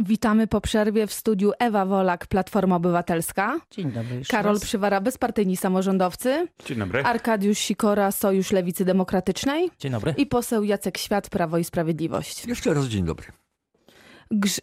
Witamy 0.00 0.46
po 0.46 0.60
przerwie 0.60 1.06
w 1.06 1.12
studiu 1.12 1.52
Ewa 1.58 1.86
Wolak, 1.86 2.26
Platforma 2.26 2.76
Obywatelska. 2.76 3.60
Dzień 3.70 3.92
dobry. 3.92 4.22
Karol 4.28 4.54
raz. 4.54 4.62
Przywara, 4.62 5.00
bezpartyjni 5.00 5.56
samorządowcy. 5.56 6.48
Dzień 6.66 6.78
dobry. 6.78 7.04
Arkadiusz 7.04 7.58
Sikora, 7.58 8.12
Sojusz 8.12 8.52
Lewicy 8.52 8.84
Demokratycznej. 8.84 9.70
Dzień 9.78 9.92
dobry. 9.92 10.14
I 10.16 10.26
poseł 10.26 10.64
Jacek 10.64 10.98
Świat, 10.98 11.30
Prawo 11.30 11.58
i 11.58 11.64
Sprawiedliwość. 11.64 12.46
Jeszcze 12.46 12.74
raz 12.74 12.84
dzień 12.86 13.04
dobry. 13.04 13.26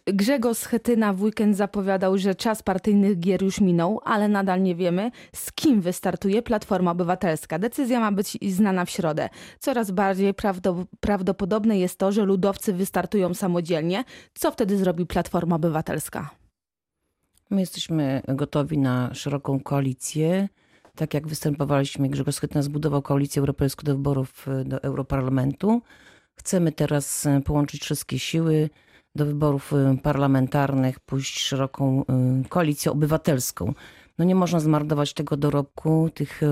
Grzegorz 0.06 0.58
Schetyna 0.58 1.12
w 1.12 1.22
weekend 1.22 1.56
zapowiadał, 1.56 2.18
że 2.18 2.34
czas 2.34 2.62
partyjnych 2.62 3.18
gier 3.18 3.42
już 3.42 3.60
minął, 3.60 4.00
ale 4.04 4.28
nadal 4.28 4.62
nie 4.62 4.74
wiemy, 4.74 5.10
z 5.34 5.52
kim 5.52 5.80
wystartuje 5.80 6.42
Platforma 6.42 6.90
Obywatelska. 6.90 7.58
Decyzja 7.58 8.00
ma 8.00 8.12
być 8.12 8.38
znana 8.48 8.84
w 8.84 8.90
środę. 8.90 9.28
Coraz 9.58 9.90
bardziej 9.90 10.34
prawdopodobne 11.00 11.78
jest 11.78 11.98
to, 11.98 12.12
że 12.12 12.24
ludowcy 12.24 12.72
wystartują 12.72 13.34
samodzielnie. 13.34 14.04
Co 14.34 14.50
wtedy 14.50 14.78
zrobi 14.78 15.06
Platforma 15.06 15.56
Obywatelska? 15.56 16.30
My 17.50 17.60
jesteśmy 17.60 18.22
gotowi 18.28 18.78
na 18.78 19.14
szeroką 19.14 19.60
koalicję. 19.60 20.48
Tak 20.94 21.14
jak 21.14 21.28
występowaliśmy, 21.28 22.08
Grzegorz 22.08 22.34
Schetyna 22.34 22.62
zbudował 22.62 23.02
koalicję 23.02 23.40
europejską 23.40 23.84
do 23.84 23.96
wyborów 23.96 24.46
do 24.64 24.82
Europarlamentu. 24.82 25.82
Chcemy 26.34 26.72
teraz 26.72 27.28
połączyć 27.44 27.82
wszystkie 27.82 28.18
siły, 28.18 28.70
do 29.16 29.26
wyborów 29.26 29.72
y, 29.72 29.98
parlamentarnych 30.02 31.00
pójść 31.00 31.38
szeroką 31.38 32.02
y, 32.44 32.48
koalicją 32.48 32.92
obywatelską. 32.92 33.74
No 34.18 34.24
nie 34.24 34.34
można 34.34 34.60
zmarnować 34.60 35.14
tego 35.14 35.36
dorobku, 35.36 36.10
tych 36.14 36.42
y, 36.42 36.46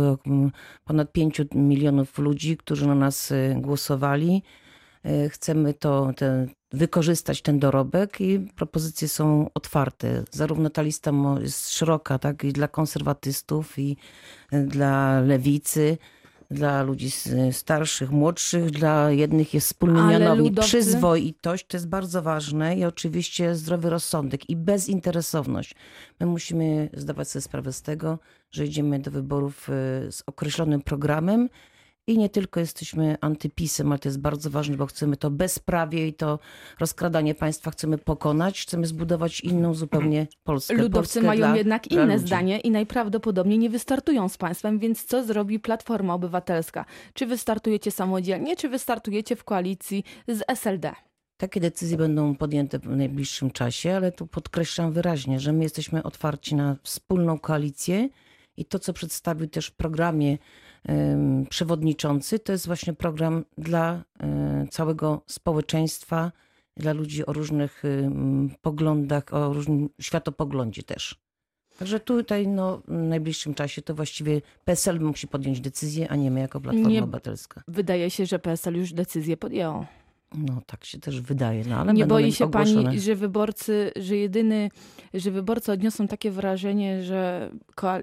ponad 0.85 1.13
5 1.13 1.41
milionów 1.55 2.19
ludzi, 2.19 2.57
którzy 2.57 2.87
na 2.87 2.95
nas 2.95 3.33
głosowali. 3.57 4.43
Chcemy 5.29 5.75
to, 5.75 6.13
te, 6.17 6.47
wykorzystać 6.73 7.43
ten 7.43 7.59
dorobek 7.59 8.21
i 8.21 8.41
propozycje 8.57 9.09
są 9.09 9.51
otwarte. 9.55 10.25
Zarówno 10.31 10.71
ta 10.71 10.83
lista 10.83 11.13
jest 11.41 11.71
szeroka, 11.71 12.19
tak, 12.19 12.45
i 12.45 12.53
dla 12.53 12.69
konserwatystów, 12.69 13.79
i 13.79 13.97
dla 14.53 15.21
lewicy 15.21 15.99
dla 16.51 16.83
ludzi 16.83 17.11
starszych, 17.53 18.11
młodszych, 18.11 18.71
dla 18.71 19.11
jednych 19.11 19.55
jest 19.55 19.67
wspólny 19.67 20.03
mianownik. 20.03 20.49
Ludowcy... 20.49 20.69
Przyzwoitość 20.69 21.67
to 21.67 21.77
jest 21.77 21.89
bardzo 21.89 22.23
ważne 22.23 22.77
i 22.77 22.85
oczywiście 22.85 23.55
zdrowy 23.55 23.91
rozsądek 23.91 24.51
i 24.51 24.57
bezinteresowność. 24.57 25.75
My 26.21 26.27
musimy 26.27 26.91
zdawać 26.93 27.29
sobie 27.29 27.43
sprawę 27.43 27.73
z 27.73 27.83
tego, 27.83 28.19
że 28.51 28.67
idziemy 28.67 28.99
do 28.99 29.11
wyborów 29.11 29.69
y, 29.69 29.73
z 30.13 30.23
określonym 30.27 30.83
programem 30.83 31.49
i 32.07 32.19
nie 32.19 32.29
tylko 32.29 32.61
jesteśmy 32.61 33.17
antypisem, 33.21 33.93
ale 33.93 33.99
to 33.99 34.09
jest 34.09 34.21
bardzo 34.21 34.51
ważne, 34.51 34.77
bo 34.77 34.87
chcemy 34.87 35.17
to 35.17 35.31
bezprawie 35.31 36.09
i 36.09 36.15
to 36.15 36.39
rozkradanie 36.79 37.35
państwa 37.35 37.71
chcemy 37.71 37.99
pokonać. 37.99 38.63
Chcemy 38.63 38.87
zbudować 38.87 39.41
inną 39.41 39.75
zupełnie 39.75 40.27
Polskę. 40.45 40.75
Ludowcy 40.75 40.93
Polskę 40.93 41.21
mają 41.21 41.47
dla, 41.47 41.57
jednak 41.57 41.91
inne 41.91 42.19
zdanie 42.19 42.61
i 42.61 42.71
najprawdopodobniej 42.71 43.59
nie 43.59 43.71
wystartują 43.71 44.29
z 44.29 44.37
państwem, 44.37 44.79
więc 44.79 45.05
co 45.05 45.25
zrobi 45.25 45.61
Platforma 45.61 46.15
Obywatelska? 46.15 46.85
Czy 47.15 47.27
wystartujecie 47.27 47.91
samodzielnie, 47.91 48.57
czy 48.57 48.69
wystartujecie 48.69 49.37
w 49.37 49.45
koalicji 49.45 50.05
z 50.29 50.43
SLD? 50.49 50.93
Takie 51.37 51.61
decyzje 51.61 51.97
będą 51.97 52.35
podjęte 52.37 52.79
w 52.79 52.87
najbliższym 52.87 53.51
czasie, 53.51 53.97
ale 53.97 54.13
tu 54.13 54.27
podkreślam 54.27 54.93
wyraźnie, 54.93 55.41
że 55.41 55.53
my 55.53 55.63
jesteśmy 55.63 56.03
otwarci 56.03 56.55
na 56.55 56.77
wspólną 56.83 57.39
koalicję 57.39 58.09
i 58.57 58.65
to, 58.65 58.79
co 58.79 58.93
przedstawił 58.93 59.49
też 59.49 59.67
w 59.67 59.73
programie 59.73 60.39
przewodniczący, 61.51 62.39
to 62.39 62.53
jest 62.53 62.67
właśnie 62.67 62.93
program 62.93 63.45
dla 63.59 64.05
e, 64.21 64.67
całego 64.71 65.23
społeczeństwa, 65.27 66.33
dla 66.77 66.93
ludzi 66.93 67.27
o 67.27 67.33
różnych 67.33 67.83
poglądach, 68.63 69.35
o 69.35 69.53
różnym 69.53 69.91
światopoglądzie 70.01 70.83
też. 70.83 71.25
Także 71.79 72.01
tutaj 72.01 72.49
no, 72.49 72.83
w 72.89 72.93
najbliższym 72.93 73.55
czasie 73.55 73.83
to 73.83 73.95
właściwie 73.95 74.43
PSL 74.65 75.01
musi 75.01 75.29
podjąć 75.29 75.61
decyzję, 75.61 76.09
a 76.09 76.17
nie 76.17 76.31
my 76.31 76.41
jako 76.41 76.61
Platforma 76.61 76.89
nie, 76.89 77.03
Obywatelska. 77.03 77.63
Wydaje 77.69 78.11
się, 78.11 78.27
że 78.27 78.39
PSL 78.39 78.77
już 78.77 78.93
decyzję 78.93 79.37
podjęło. 79.37 79.87
No 80.39 80.61
tak 80.67 80.85
się 80.85 80.99
też 81.01 81.21
wydaje, 81.21 81.65
no, 81.69 81.77
ale 81.77 81.93
Nie 81.93 82.07
boi 82.07 82.33
się 82.33 82.45
ogłoszone. 82.45 82.85
pani, 82.85 83.01
że 83.01 83.15
wyborcy, 83.15 83.93
że 83.97 84.17
jedyny, 84.17 84.71
że 85.15 85.31
wyborcy 85.31 85.73
odniosą 85.73 86.09
takie 86.09 86.31
wrażenie, 86.31 87.03
że 87.03 87.51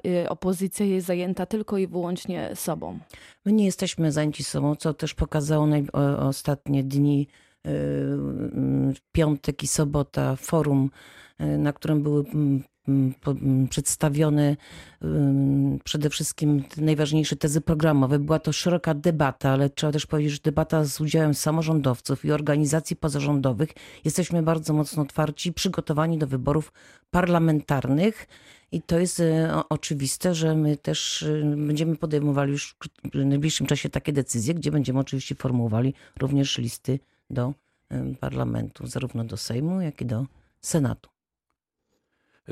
y, 0.06 0.30
opozycja 0.30 0.86
jest 0.86 1.08
zajęta 1.08 1.46
tylko 1.46 1.78
i 1.78 1.88
wyłącznie 1.88 2.52
sobą? 2.56 3.00
My 3.46 3.52
nie 3.52 3.66
jesteśmy 3.66 4.12
zajęci 4.12 4.44
sobą, 4.44 4.76
co 4.76 4.94
też 4.94 5.14
pokazało 5.14 5.68
ostatnie 6.20 6.84
dni, 6.84 7.28
y, 7.68 7.70
piątek 9.12 9.64
i 9.64 9.68
sobota, 9.68 10.36
forum, 10.36 10.90
y, 11.42 11.58
na 11.58 11.74
którym 11.74 12.04
były 12.04 12.24
przedstawione 13.70 14.58
przede 15.84 16.10
wszystkim 16.10 16.64
najważniejsze 16.78 17.36
tezy 17.36 17.62
programowe. 17.62 18.20
Była 18.20 18.40
to 18.40 18.52
szeroka 18.52 18.94
debata, 18.94 19.50
ale 19.50 19.70
trzeba 19.70 19.94
też 19.94 20.06
powiedzieć, 20.06 20.34
że 20.34 20.40
debata 20.44 20.86
z 20.86 21.02
udziałem 21.02 21.34
samorządowców 21.34 22.26
i 22.26 22.32
organizacji 22.32 22.96
pozarządowych. 22.96 23.70
Jesteśmy 24.06 24.44
bardzo 24.44 24.74
mocno 24.74 25.04
otwarci, 25.04 25.54
przygotowani 25.54 26.18
do 26.18 26.28
wyborów 26.28 26.74
parlamentarnych. 27.12 28.28
I 28.72 28.82
to 28.82 29.00
jest 29.00 29.20
e, 29.20 29.54
oczywiste, 29.70 30.36
że 30.36 30.56
my 30.56 30.78
też 30.78 31.24
e, 31.24 31.56
będziemy 31.56 31.96
podejmowali 31.96 32.52
już 32.52 32.76
w 33.14 33.26
najbliższym 33.26 33.68
czasie 33.68 33.90
takie 33.90 34.14
decyzje, 34.14 34.54
gdzie 34.54 34.72
będziemy 34.72 35.00
oczywiście 35.00 35.36
formułowali 35.36 35.94
również 36.20 36.58
listy 36.58 37.00
do 37.30 37.54
parlamentu, 38.20 38.88
zarówno 38.88 39.24
do 39.24 39.38
Sejmu, 39.38 39.82
jak 39.82 40.02
i 40.02 40.06
do 40.06 40.26
Senatu. 40.62 41.11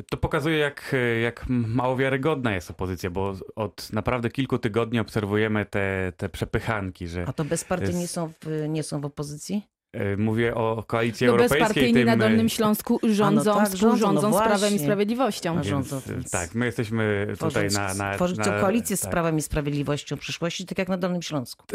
To 0.09 0.17
pokazuje, 0.17 0.57
jak, 0.57 0.95
jak 1.21 1.45
mało 1.49 1.97
wiarygodna 1.97 2.55
jest 2.55 2.71
opozycja, 2.71 3.09
bo 3.09 3.33
od 3.55 3.93
naprawdę 3.93 4.29
kilku 4.29 4.57
tygodni 4.57 4.99
obserwujemy 4.99 5.65
te, 5.65 6.13
te 6.17 6.29
przepychanki. 6.29 7.07
Że 7.07 7.25
A 7.27 7.33
to 7.33 7.45
bezpartyjni 7.45 8.01
jest... 8.01 8.13
są 8.13 8.27
w, 8.27 8.65
nie 8.69 8.83
są 8.83 9.01
w 9.01 9.05
opozycji? 9.05 9.78
E, 9.93 10.17
mówię 10.17 10.55
o 10.55 10.83
koalicji 10.87 11.27
no 11.27 11.31
europejskiej. 11.31 11.59
Bezpartyjni 11.59 11.93
tym... 11.93 12.05
na 12.05 12.17
Dolnym 12.17 12.49
Śląsku 12.49 12.99
rządzą, 13.03 13.55
tak, 13.55 13.69
współrządzą 13.69 14.29
no 14.29 14.39
z 14.39 14.41
Prawem 14.41 14.73
i 14.73 14.79
Sprawiedliwością. 14.79 15.61
Więc, 15.61 16.31
tak, 16.31 16.55
my 16.55 16.65
jesteśmy 16.65 17.27
tutaj 17.39 17.67
na... 17.67 17.93
na 17.93 18.15
tworzycie 18.15 18.51
na, 18.51 18.61
koalicję 18.61 18.97
z 18.97 19.01
tak. 19.01 19.11
Prawem 19.11 19.37
i 19.37 19.41
Sprawiedliwością 19.41 20.15
w 20.15 20.19
przyszłości, 20.19 20.65
tak 20.65 20.77
jak 20.77 20.89
na 20.89 20.97
Dolnym 20.97 21.21
Śląsku. 21.21 21.65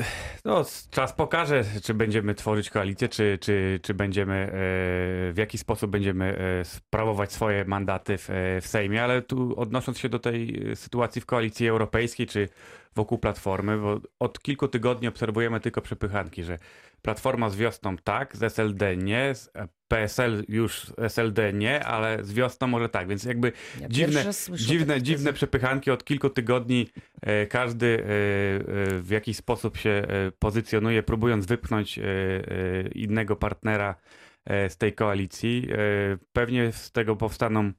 No, 0.44 0.64
czas 0.91 1.12
pokaże, 1.12 1.64
czy 1.82 1.94
będziemy 1.94 2.34
tworzyć 2.34 2.70
koalicję, 2.70 3.08
czy, 3.08 3.38
czy, 3.41 3.80
czy 3.82 3.94
będziemy, 3.94 4.34
e, 4.34 4.50
w 5.32 5.34
jaki 5.36 5.58
sposób 5.58 5.91
będziemy 5.91 6.38
e, 6.38 6.64
sprawować 6.64 7.32
swoje 7.32 7.64
mandaty 7.64 8.19
w, 8.19 8.28
w 8.62 8.66
Sejmie, 8.66 9.04
ale 9.04 9.22
tu 9.22 9.60
odnosząc 9.60 9.98
się 9.98 10.08
do 10.08 10.19
tej 10.19 10.70
sytuacji 10.75 11.20
w 11.20 11.26
koalicji 11.26 11.69
europejskiej, 11.69 12.26
czy 12.26 12.48
wokół 12.94 13.19
Platformy, 13.19 13.78
bo 13.78 14.00
od 14.21 14.43
kilku 14.43 14.69
tygodni 14.69 15.09
obserwujemy 15.09 15.60
tylko 15.60 15.81
przepychanki, 15.82 16.44
że 16.44 16.59
Platforma 17.03 17.50
z 17.50 17.56
wiosną 17.56 17.97
tak, 17.97 18.37
z 18.37 18.43
SLD 18.43 18.97
nie, 18.97 19.34
z 19.34 19.50
PSL 19.88 20.44
już 20.49 20.81
z 20.81 20.93
SLD 20.99 21.53
nie, 21.53 21.84
ale 21.84 22.25
z 22.25 22.32
wiosną 22.32 22.66
może 22.66 22.88
tak, 22.88 23.09
więc 23.09 23.25
jakby 23.25 23.53
ja 23.81 23.88
dziwne, 23.88 24.25
dziwne, 24.55 25.03
dziwne 25.03 25.32
przepychanki 25.32 25.91
od 25.91 26.05
kilku 26.05 26.31
tygodni. 26.31 26.88
E, 27.22 27.47
każdy 27.47 27.87
e, 27.87 28.03
e, 28.03 28.05
w 29.00 29.09
jakiś 29.11 29.37
sposób 29.37 29.76
się 29.76 30.06
pozycjonuje, 30.38 31.03
próbując 31.03 31.47
wypchnąć 31.47 32.00
innego 32.94 33.37
partnera 33.37 33.94
z 34.47 34.76
tej 34.76 34.93
koalicji. 34.93 35.69
Pewnie 36.32 36.72
z 36.72 36.93
tego 36.93 37.16
powstaną 37.16 37.72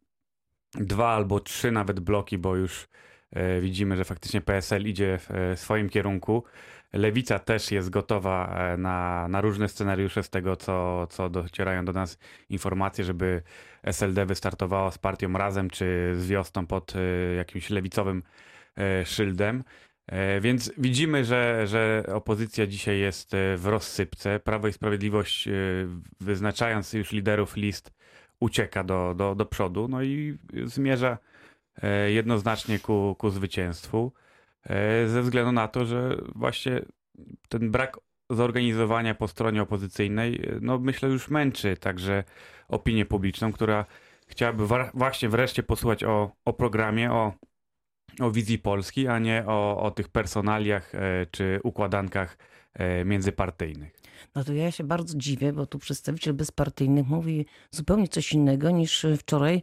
dwa 0.73 1.09
albo 1.09 1.39
trzy 1.39 1.71
nawet 1.71 1.99
bloki, 1.99 2.37
bo 2.37 2.55
już 2.55 2.87
widzimy, 3.61 3.97
że 3.97 4.05
faktycznie 4.05 4.41
PSL 4.41 4.87
idzie 4.87 5.19
w 5.19 5.53
swoim 5.55 5.89
kierunku. 5.89 6.43
Lewica 6.95 7.39
też 7.39 7.71
jest 7.71 7.89
gotowa 7.89 8.55
e, 8.57 8.77
na, 8.77 9.27
na 9.27 9.41
różne 9.41 9.69
scenariusze 9.69 10.23
z 10.23 10.29
tego, 10.29 10.55
co, 10.55 11.07
co 11.07 11.29
docierają 11.29 11.85
do 11.85 11.93
nas 11.93 12.17
informacje, 12.49 13.03
żeby 13.03 13.41
SLD 13.83 14.25
wystartowało 14.25 14.91
z 14.91 14.97
partią 14.97 15.33
razem, 15.33 15.69
czy 15.69 16.13
z 16.17 16.27
wiosną 16.27 16.67
pod 16.67 16.93
e, 16.95 17.35
jakimś 17.35 17.69
lewicowym 17.69 18.23
e, 18.77 19.05
szyldem. 19.05 19.63
Więc 20.41 20.71
widzimy, 20.77 21.25
że, 21.25 21.67
że 21.67 22.03
opozycja 22.13 22.67
dzisiaj 22.67 22.99
jest 22.99 23.31
w 23.57 23.65
rozsypce. 23.65 24.39
Prawo 24.39 24.67
i 24.67 24.73
Sprawiedliwość, 24.73 25.49
wyznaczając 26.21 26.93
już 26.93 27.11
liderów 27.11 27.55
list, 27.55 27.93
ucieka 28.39 28.83
do, 28.83 29.13
do, 29.17 29.35
do 29.35 29.45
przodu 29.45 29.87
no 29.87 30.03
i 30.03 30.37
zmierza 30.63 31.17
jednoznacznie 32.07 32.79
ku, 32.79 33.15
ku 33.17 33.29
zwycięstwu. 33.29 34.11
E, 34.63 35.07
ze 35.07 35.21
względu 35.21 35.51
na 35.51 35.67
to, 35.67 35.85
że 35.85 36.17
właśnie 36.35 36.81
ten 37.49 37.71
brak 37.71 37.99
zorganizowania 38.29 39.15
po 39.15 39.27
stronie 39.27 39.61
opozycyjnej, 39.61 40.35
e, 40.35 40.59
no 40.61 40.79
myślę 40.79 41.09
już 41.09 41.29
męczy 41.29 41.77
także 41.77 42.23
opinię 42.67 43.05
publiczną, 43.05 43.51
która 43.51 43.85
chciałaby 44.27 44.65
właśnie 44.93 45.29
wreszcie 45.29 45.63
posłuchać 45.63 46.03
o, 46.03 46.31
o 46.45 46.53
programie, 46.53 47.11
o 47.11 47.33
o 48.19 48.31
wizji 48.31 48.59
Polski, 48.59 49.07
a 49.07 49.19
nie 49.19 49.43
o, 49.47 49.81
o 49.81 49.91
tych 49.91 50.09
personaliach 50.09 50.95
e, 50.95 51.25
czy 51.31 51.59
układankach 51.63 52.37
e, 52.73 53.05
międzypartyjnych. 53.05 54.04
No 54.35 54.43
to 54.43 54.53
ja 54.53 54.71
się 54.71 54.83
bardzo 54.83 55.17
dziwię, 55.17 55.53
bo 55.53 55.65
tu 55.65 55.79
przedstawiciel 55.79 56.33
bezpartyjnych 56.33 57.07
mówi 57.07 57.45
zupełnie 57.71 58.07
coś 58.07 58.33
innego 58.33 58.71
niż 58.71 59.05
wczoraj 59.19 59.61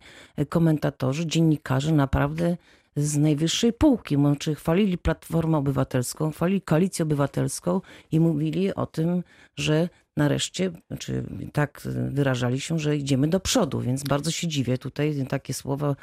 komentatorzy, 0.49 1.27
dziennikarze 1.27 1.93
naprawdę 1.93 2.57
z 2.97 3.17
najwyższej 3.17 3.73
półki. 3.73 4.15
Znaczy 4.17 4.55
chwalili 4.55 4.99
Platformę 4.99 5.59
Obywatelską, 5.59 6.31
chwalili 6.31 6.63
Koalicję 6.63 7.03
Obywatelską 7.03 7.81
i 8.13 8.21
mówili 8.21 8.75
o 8.75 8.87
tym, 8.87 9.23
że 9.57 9.89
nareszcie, 10.17 10.71
znaczy 10.87 11.25
tak 11.53 11.83
wyrażali 12.09 12.61
się, 12.61 12.79
że 12.79 12.97
idziemy 12.97 13.29
do 13.29 13.41
przodu, 13.41 13.81
więc 13.81 14.03
bardzo 14.03 14.31
się 14.31 14.49
dziwię. 14.49 14.79
Tutaj 14.79 15.27
takie 15.29 15.55
słowa 15.55 15.97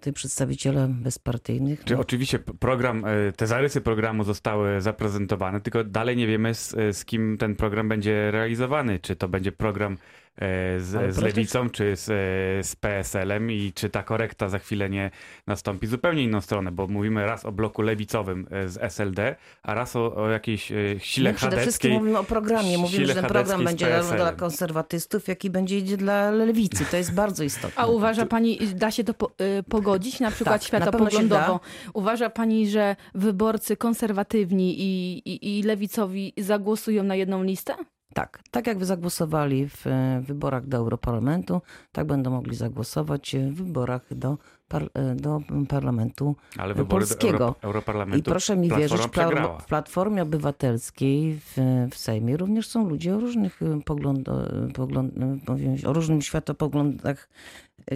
tutaj 0.00 0.12
przedstawiciela 0.12 0.88
bezpartyjnych. 0.88 1.84
Czy 1.84 1.94
no. 1.94 2.00
oczywiście 2.00 2.38
program, 2.38 3.04
e, 3.04 3.32
te 3.32 3.46
zarysy 3.46 3.80
programu 3.80 4.24
zostały 4.24 4.80
zaprezentowane, 4.80 5.60
tylko 5.60 5.84
dalej 5.84 6.16
nie 6.16 6.26
wiemy 6.26 6.54
z, 6.54 6.70
z 6.96 7.04
kim 7.04 7.38
ten 7.38 7.56
program 7.56 7.88
będzie 7.88 8.30
realizowany. 8.30 8.98
Czy 8.98 9.16
to 9.16 9.28
będzie 9.28 9.52
program 9.52 9.98
e, 10.36 10.80
z, 10.80 11.14
z 11.14 11.18
Lewicą, 11.18 11.70
czy 11.70 11.96
z, 11.96 12.08
e, 12.08 12.64
z 12.64 12.76
PSL-em 12.76 13.50
i 13.50 13.72
czy 13.74 13.90
ta 13.90 14.02
korekta 14.02 14.48
za 14.48 14.58
chwilę 14.58 14.90
nie 14.90 15.10
nastąpi 15.46 15.86
zupełnie 15.86 16.22
inną 16.22 16.40
stronę, 16.40 16.72
bo 16.72 16.86
mówimy 16.86 17.26
raz 17.26 17.46
o 17.46 17.52
bloku 17.52 17.82
lewicowym 17.82 18.46
z 18.66 18.76
SLD, 18.76 19.36
a 19.62 19.74
raz 19.74 19.96
o, 19.96 20.14
o 20.14 20.28
jakiejś 20.28 20.72
sile 20.98 21.32
no, 21.32 21.36
Przede 21.36 21.60
wszystkim 21.60 21.92
mówimy 21.92 22.18
o 22.18 22.24
programie. 22.24 22.78
Mówimy, 22.78 23.06
że 23.06 23.14
ten 23.14 23.24
program 23.24 23.64
będzie 23.64 23.86
PSL-em. 23.86 24.16
dla 24.16 24.32
konserwatystów, 24.32 25.28
jaki 25.28 25.50
będzie 25.50 25.78
idzie 25.78 25.96
dla 25.96 26.30
lewicy. 26.30 26.84
To 26.84 26.96
jest 26.96 27.14
bardzo 27.14 27.44
istotne. 27.44 27.82
A 27.82 27.86
uważa 27.86 28.26
pani, 28.26 28.58
da 28.74 28.90
się 28.90 29.04
to 29.04 29.14
po, 29.14 29.30
y, 29.58 29.62
pogodzić, 29.62 30.20
na 30.20 30.30
przykład 30.30 30.54
Tak, 30.54 30.62
światopoglądowo? 30.62 31.60
Uważa 31.94 32.30
pani, 32.30 32.68
że 32.68 32.96
wyborcy 33.14 33.76
konserwatywni 33.76 34.80
i, 34.80 35.18
i, 35.18 35.58
i 35.58 35.62
lewicowi 35.62 36.32
zagłosują 36.38 37.02
na 37.02 37.14
jedną 37.14 37.42
listę? 37.42 37.74
Tak, 38.14 38.42
tak 38.50 38.66
jak 38.66 38.78
wy 38.78 38.84
zagłosowali 38.84 39.68
w 39.68 39.86
e, 39.86 40.20
wyborach 40.20 40.66
do 40.66 40.76
Europarlamentu, 40.76 41.62
tak 41.92 42.06
będą 42.06 42.30
mogli 42.30 42.56
zagłosować 42.56 43.36
w 43.36 43.54
wyborach 43.54 44.14
do, 44.14 44.38
par, 44.68 44.90
e, 44.94 45.14
do 45.14 45.40
Parlamentu 45.68 46.36
Ale 46.58 46.74
wybory 46.74 47.06
Polskiego. 47.06 47.38
do 47.38 47.44
Euro, 47.44 47.56
Europarlamentu 47.62 48.18
I 48.18 48.22
proszę 48.22 48.56
mi 48.56 48.68
wierzyć, 48.68 49.08
przegrała. 49.08 49.58
w 49.58 49.66
Platformie 49.66 50.22
Obywatelskiej 50.22 51.40
w, 51.40 51.56
w 51.90 51.98
Sejmie 51.98 52.36
również 52.36 52.68
są 52.68 52.88
ludzie 52.88 53.16
o 53.16 53.20
różnych 53.20 53.62
e, 53.62 53.80
poglądach, 53.84 54.48
pogląd, 54.74 55.14
powiem, 55.46 55.76
o 55.86 55.92
różnym 55.92 56.22
światopoglądach, 56.22 57.28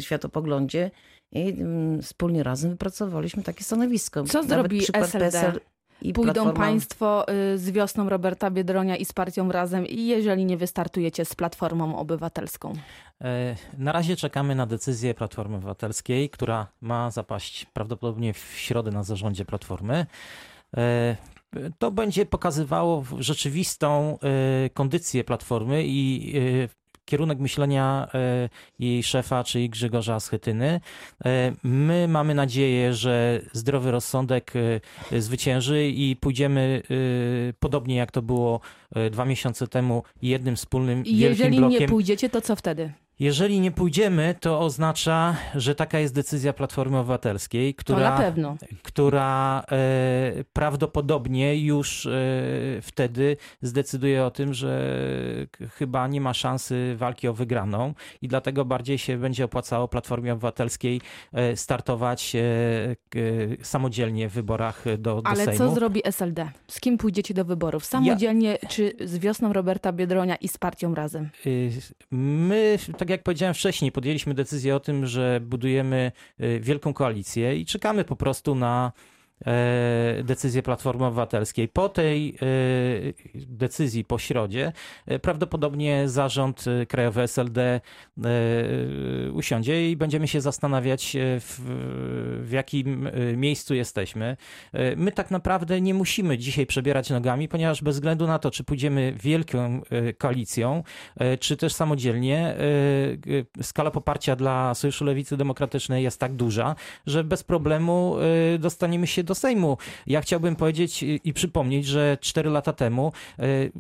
światopoglądzie 0.00 0.90
i 1.32 1.48
mm, 1.48 2.02
wspólnie 2.02 2.42
razem 2.42 2.70
wypracowaliśmy 2.70 3.42
takie 3.42 3.64
stanowisko. 3.64 4.24
Co 4.24 4.38
Nawet 4.38 4.48
zrobi 4.48 4.80
SLD? 4.92 5.30
PSL 5.30 5.60
i 6.02 6.12
Pójdą 6.12 6.32
Platforma- 6.32 6.56
państwo 6.56 7.26
y, 7.54 7.58
z 7.58 7.70
wiosną 7.70 8.08
Roberta 8.08 8.50
Biedronia 8.50 8.96
i 8.96 9.04
z 9.04 9.12
partią 9.12 9.52
Razem, 9.52 9.86
i 9.86 10.06
jeżeli 10.06 10.44
nie 10.44 10.56
wystartujecie 10.56 11.24
z 11.24 11.34
Platformą 11.34 11.98
Obywatelską. 11.98 12.72
E, 13.20 13.56
Na 13.78 13.92
razie 13.92 14.16
czekamy 14.16 14.54
na 14.54 14.66
decyzję 14.66 15.14
Platformy 15.14 15.56
Obywatelskiej, 15.56 16.30
która 16.30 16.66
ma 16.80 17.10
zapaść 17.10 17.64
prawdopodobnie 17.72 18.32
w 18.34 18.38
środę 18.56 18.90
na 18.90 19.02
zarządzie 19.02 19.44
Platformy. 19.44 20.06
E, 20.76 21.16
To 21.78 21.90
będzie 21.90 22.26
pokazywało 22.26 23.04
rzeczywistą 23.18 24.18
e, 24.66 24.70
kondycję 24.70 25.24
Platformy 25.24 25.84
i 25.86 26.34
kierunek 27.04 27.38
myślenia 27.38 28.08
e, 28.14 28.48
jej 28.78 29.02
szefa, 29.02 29.44
czyli 29.44 29.70
Grzegorza 29.70 30.20
Schetyny. 30.20 30.80
E, 31.24 31.52
My 31.62 32.08
mamy 32.08 32.34
nadzieję, 32.34 32.94
że 32.94 33.40
zdrowy 33.52 33.90
rozsądek 33.90 34.52
e, 35.12 35.20
zwycięży 35.20 35.88
i 35.88 36.16
pójdziemy 36.16 36.82
podobnie 37.58 37.96
jak 37.96 38.10
to 38.10 38.22
było 38.22 38.60
dwa 39.10 39.24
miesiące 39.24 39.68
temu 39.68 40.02
jednym 40.22 40.56
wspólnym 40.56 40.98
I 41.04 41.16
wielkim 41.16 41.28
jeżeli 41.28 41.56
blokiem. 41.56 41.80
nie 41.80 41.88
pójdziecie, 41.88 42.28
to 42.28 42.40
co 42.40 42.56
wtedy? 42.56 42.92
Jeżeli 43.18 43.60
nie 43.60 43.70
pójdziemy, 43.70 44.34
to 44.40 44.60
oznacza, 44.60 45.36
że 45.54 45.74
taka 45.74 45.98
jest 45.98 46.14
decyzja 46.14 46.52
Platformy 46.52 46.98
Obywatelskiej, 46.98 47.74
która, 47.74 48.32
która 48.82 49.62
e, 49.72 50.44
prawdopodobnie 50.52 51.64
już 51.64 52.06
e, 52.06 52.10
wtedy 52.82 53.36
zdecyduje 53.62 54.24
o 54.24 54.30
tym, 54.30 54.54
że 54.54 54.96
chyba 55.70 56.08
nie 56.08 56.20
ma 56.20 56.34
szansy 56.34 56.94
walki 56.96 57.28
o 57.28 57.32
wygraną 57.34 57.94
i 58.22 58.28
dlatego 58.28 58.64
bardziej 58.64 58.98
się 58.98 59.18
będzie 59.18 59.44
opłacało 59.44 59.88
Platformie 59.88 60.32
Obywatelskiej 60.32 61.00
e, 61.32 61.56
startować 61.56 62.36
e, 62.36 62.44
samodzielnie 63.62 64.28
w 64.28 64.32
wyborach 64.32 64.84
do, 64.98 65.22
do 65.22 65.26
Ale 65.26 65.44
Sejmu. 65.44 65.58
co 65.58 65.74
zrobi 65.74 66.00
SLD? 66.04 66.50
Z 66.68 66.80
kim 66.80 66.98
pójdziecie 66.98 67.34
do 67.34 67.44
wyborów? 67.44 67.84
Samodzielnie 67.84 68.58
czy 68.68 68.92
z 69.04 69.18
wiosną 69.18 69.52
Roberta 69.52 69.92
Biedronia 69.92 70.36
i 70.36 70.48
z 70.48 70.58
partią 70.58 70.94
Razem? 70.94 71.30
Y, 71.46 71.70
My, 72.10 72.78
tak 73.04 73.10
jak 73.10 73.22
powiedziałem 73.22 73.54
wcześniej, 73.54 73.92
podjęliśmy 73.92 74.34
decyzję 74.34 74.76
o 74.76 74.80
tym, 74.80 75.06
że 75.06 75.40
budujemy 75.42 76.12
y, 76.40 76.60
wielką 76.60 76.94
koalicję 76.94 77.56
i 77.56 77.66
czekamy 77.66 78.04
po 78.04 78.16
prostu 78.16 78.54
na 78.54 78.92
decyzję 80.24 80.62
Platformy 80.62 81.06
Obywatelskiej. 81.06 81.68
Po 81.68 81.88
tej 81.88 82.28
e, 82.28 82.34
decyzji 83.34 84.04
po 84.04 84.18
środzie 84.18 84.72
e, 85.06 85.18
prawdopodobnie 85.18 86.08
zarząd 86.08 86.64
e, 86.66 86.86
Krajowy 86.86 87.22
SLD 87.22 87.60
e, 87.60 87.80
usiądzie 89.32 89.90
i 89.90 89.96
będziemy 89.96 90.28
się 90.28 90.40
zastanawiać, 90.40 91.16
e, 91.16 91.40
w, 91.40 91.60
w 92.40 92.50
jakim 92.52 93.06
e, 93.06 93.36
miejscu 93.36 93.74
jesteśmy. 93.74 94.36
E, 94.72 94.96
My 94.96 95.12
tak 95.12 95.30
naprawdę 95.30 95.80
nie 95.80 95.94
musimy 95.94 96.38
dzisiaj 96.38 96.66
przebierać 96.66 97.10
nogami, 97.10 97.48
ponieważ 97.48 97.82
bez 97.82 97.96
względu 97.96 98.26
na 98.26 98.38
to, 98.38 98.50
czy 98.50 98.64
pójdziemy 98.64 99.14
wielką 99.22 99.80
e, 99.90 100.12
koalicją, 100.12 100.82
e, 101.16 101.38
czy 101.38 101.56
też 101.56 101.72
samodzielnie, 101.72 102.38
e, 102.38 102.56
e, 103.58 103.62
skala 103.62 103.90
poparcia 103.90 104.36
dla 104.36 104.74
Sojuszu 104.74 105.04
Lewicy 105.04 105.36
Demokratycznej 105.36 106.02
jest 106.02 106.20
tak 106.20 106.32
duża, 106.32 106.74
że 107.06 107.24
bez 107.24 107.44
problemu 107.44 108.16
e, 108.54 108.58
dostaniemy 108.58 109.06
się 109.06 109.22
do 109.22 109.33
Sejmu. 109.34 109.76
Ja 110.06 110.20
chciałbym 110.20 110.56
powiedzieć 110.56 111.02
i 111.24 111.32
przypomnieć, 111.32 111.86
że 111.86 112.18
cztery 112.20 112.50
lata 112.50 112.72
temu 112.72 113.12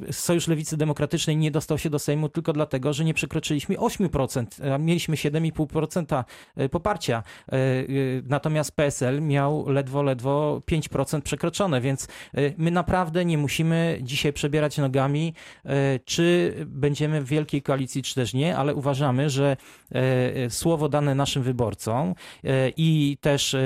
e, 0.08 0.12
Sojusz 0.12 0.48
Lewicy 0.48 0.76
Demokratycznej 0.76 1.36
nie 1.36 1.50
dostał 1.50 1.78
się 1.78 1.90
do 1.90 1.98
Sejmu 1.98 2.28
tylko 2.28 2.52
dlatego, 2.52 2.92
że 2.92 3.04
nie 3.04 3.14
przekroczyliśmy 3.14 3.76
8%, 3.76 4.72
a 4.74 4.78
mieliśmy 4.78 5.16
7,5% 5.16 6.24
poparcia. 6.70 7.22
E, 7.48 7.52
e, 7.52 7.84
Natomiast 8.24 8.76
PSL 8.76 9.22
miał 9.22 9.70
ledwo, 9.70 10.02
ledwo 10.02 10.62
5% 10.70 11.20
przekroczone, 11.20 11.80
więc 11.80 12.08
e, 12.34 12.40
my 12.56 12.70
naprawdę 12.70 13.24
nie 13.24 13.38
musimy 13.38 13.98
dzisiaj 14.02 14.32
przebierać 14.32 14.78
nogami, 14.78 15.34
e, 15.64 15.98
czy 15.98 16.54
będziemy 16.66 17.20
w 17.20 17.28
wielkiej 17.28 17.62
koalicji, 17.62 18.02
czy 18.02 18.14
też 18.14 18.34
nie, 18.34 18.56
ale 18.56 18.74
uważamy, 18.74 19.30
że 19.30 19.56
e, 19.90 20.50
słowo 20.50 20.88
dane 20.88 21.14
naszym 21.14 21.42
wyborcom 21.42 22.14
e, 22.44 22.70
i 22.76 23.18
też 23.20 23.54
e, 23.54 23.60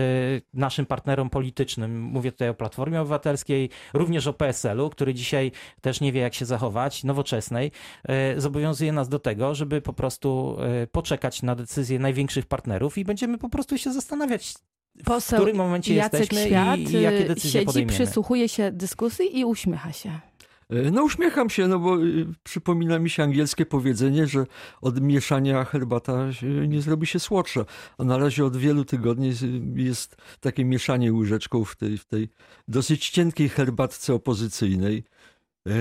naszym 0.54 0.86
partnerom 0.86 1.30
politycznym, 1.30 1.67
mówię 1.88 2.32
tutaj 2.32 2.48
o 2.48 2.54
Platformie 2.54 3.00
Obywatelskiej, 3.00 3.70
również 3.92 4.26
o 4.26 4.32
PSL-u, 4.32 4.90
który 4.90 5.14
dzisiaj 5.14 5.52
też 5.80 6.00
nie 6.00 6.12
wie, 6.12 6.20
jak 6.20 6.34
się 6.34 6.44
zachować, 6.44 7.04
nowoczesnej, 7.04 7.72
e, 8.04 8.40
zobowiązuje 8.40 8.92
nas 8.92 9.08
do 9.08 9.18
tego, 9.18 9.54
żeby 9.54 9.80
po 9.82 9.92
prostu 9.92 10.56
e, 10.60 10.86
poczekać 10.86 11.42
na 11.42 11.54
decyzję 11.54 11.98
największych 11.98 12.46
partnerów 12.46 12.98
i 12.98 13.04
będziemy 13.04 13.38
po 13.38 13.48
prostu 13.48 13.78
się 13.78 13.92
zastanawiać, 13.92 14.54
w 14.96 15.04
Poseł 15.04 15.38
którym 15.38 15.56
momencie 15.56 15.94
Jacek 15.94 16.20
jesteśmy 16.20 16.46
Świat 16.46 16.78
i, 16.78 16.94
i 16.94 17.02
jakie 17.02 17.24
decyzje 17.24 17.50
siedzi, 17.50 17.66
podejmiemy. 17.66 17.92
przysłuchuje 17.92 18.48
się 18.48 18.72
dyskusji 18.72 19.38
i 19.38 19.44
uśmiecha 19.44 19.92
się. 19.92 20.20
E, 20.70 20.90
No 20.90 21.02
uśmiecham 21.02 21.50
się, 21.50 21.68
no 21.68 21.78
bo 21.78 21.98
y, 22.04 22.26
przypomina 22.42 22.98
mi 22.98 23.10
się 23.10 23.22
angielskie 23.22 23.66
powiedzenie, 23.66 24.26
że 24.26 24.46
od 24.80 25.00
mieszania 25.00 25.64
herbata 25.64 26.26
nie 26.68 26.82
zrobi 26.82 27.06
się 27.06 27.20
słodsza. 27.20 27.64
A 27.98 28.04
na 28.04 28.18
razie 28.18 28.44
od 28.44 28.56
wielu 28.56 28.84
tygodni 28.84 29.32
jest- 29.74 30.16
takie 30.40 30.64
mieszanie 30.64 31.12
łyżeczką 31.12 31.64
w 31.64 31.76
tej, 31.76 31.98
w 31.98 32.04
tej 32.04 32.28
dosyć 32.68 33.10
cienkiej 33.10 33.48
herbatce 33.48 34.14
opozycyjnej. 34.14 35.04
E, 35.68 35.72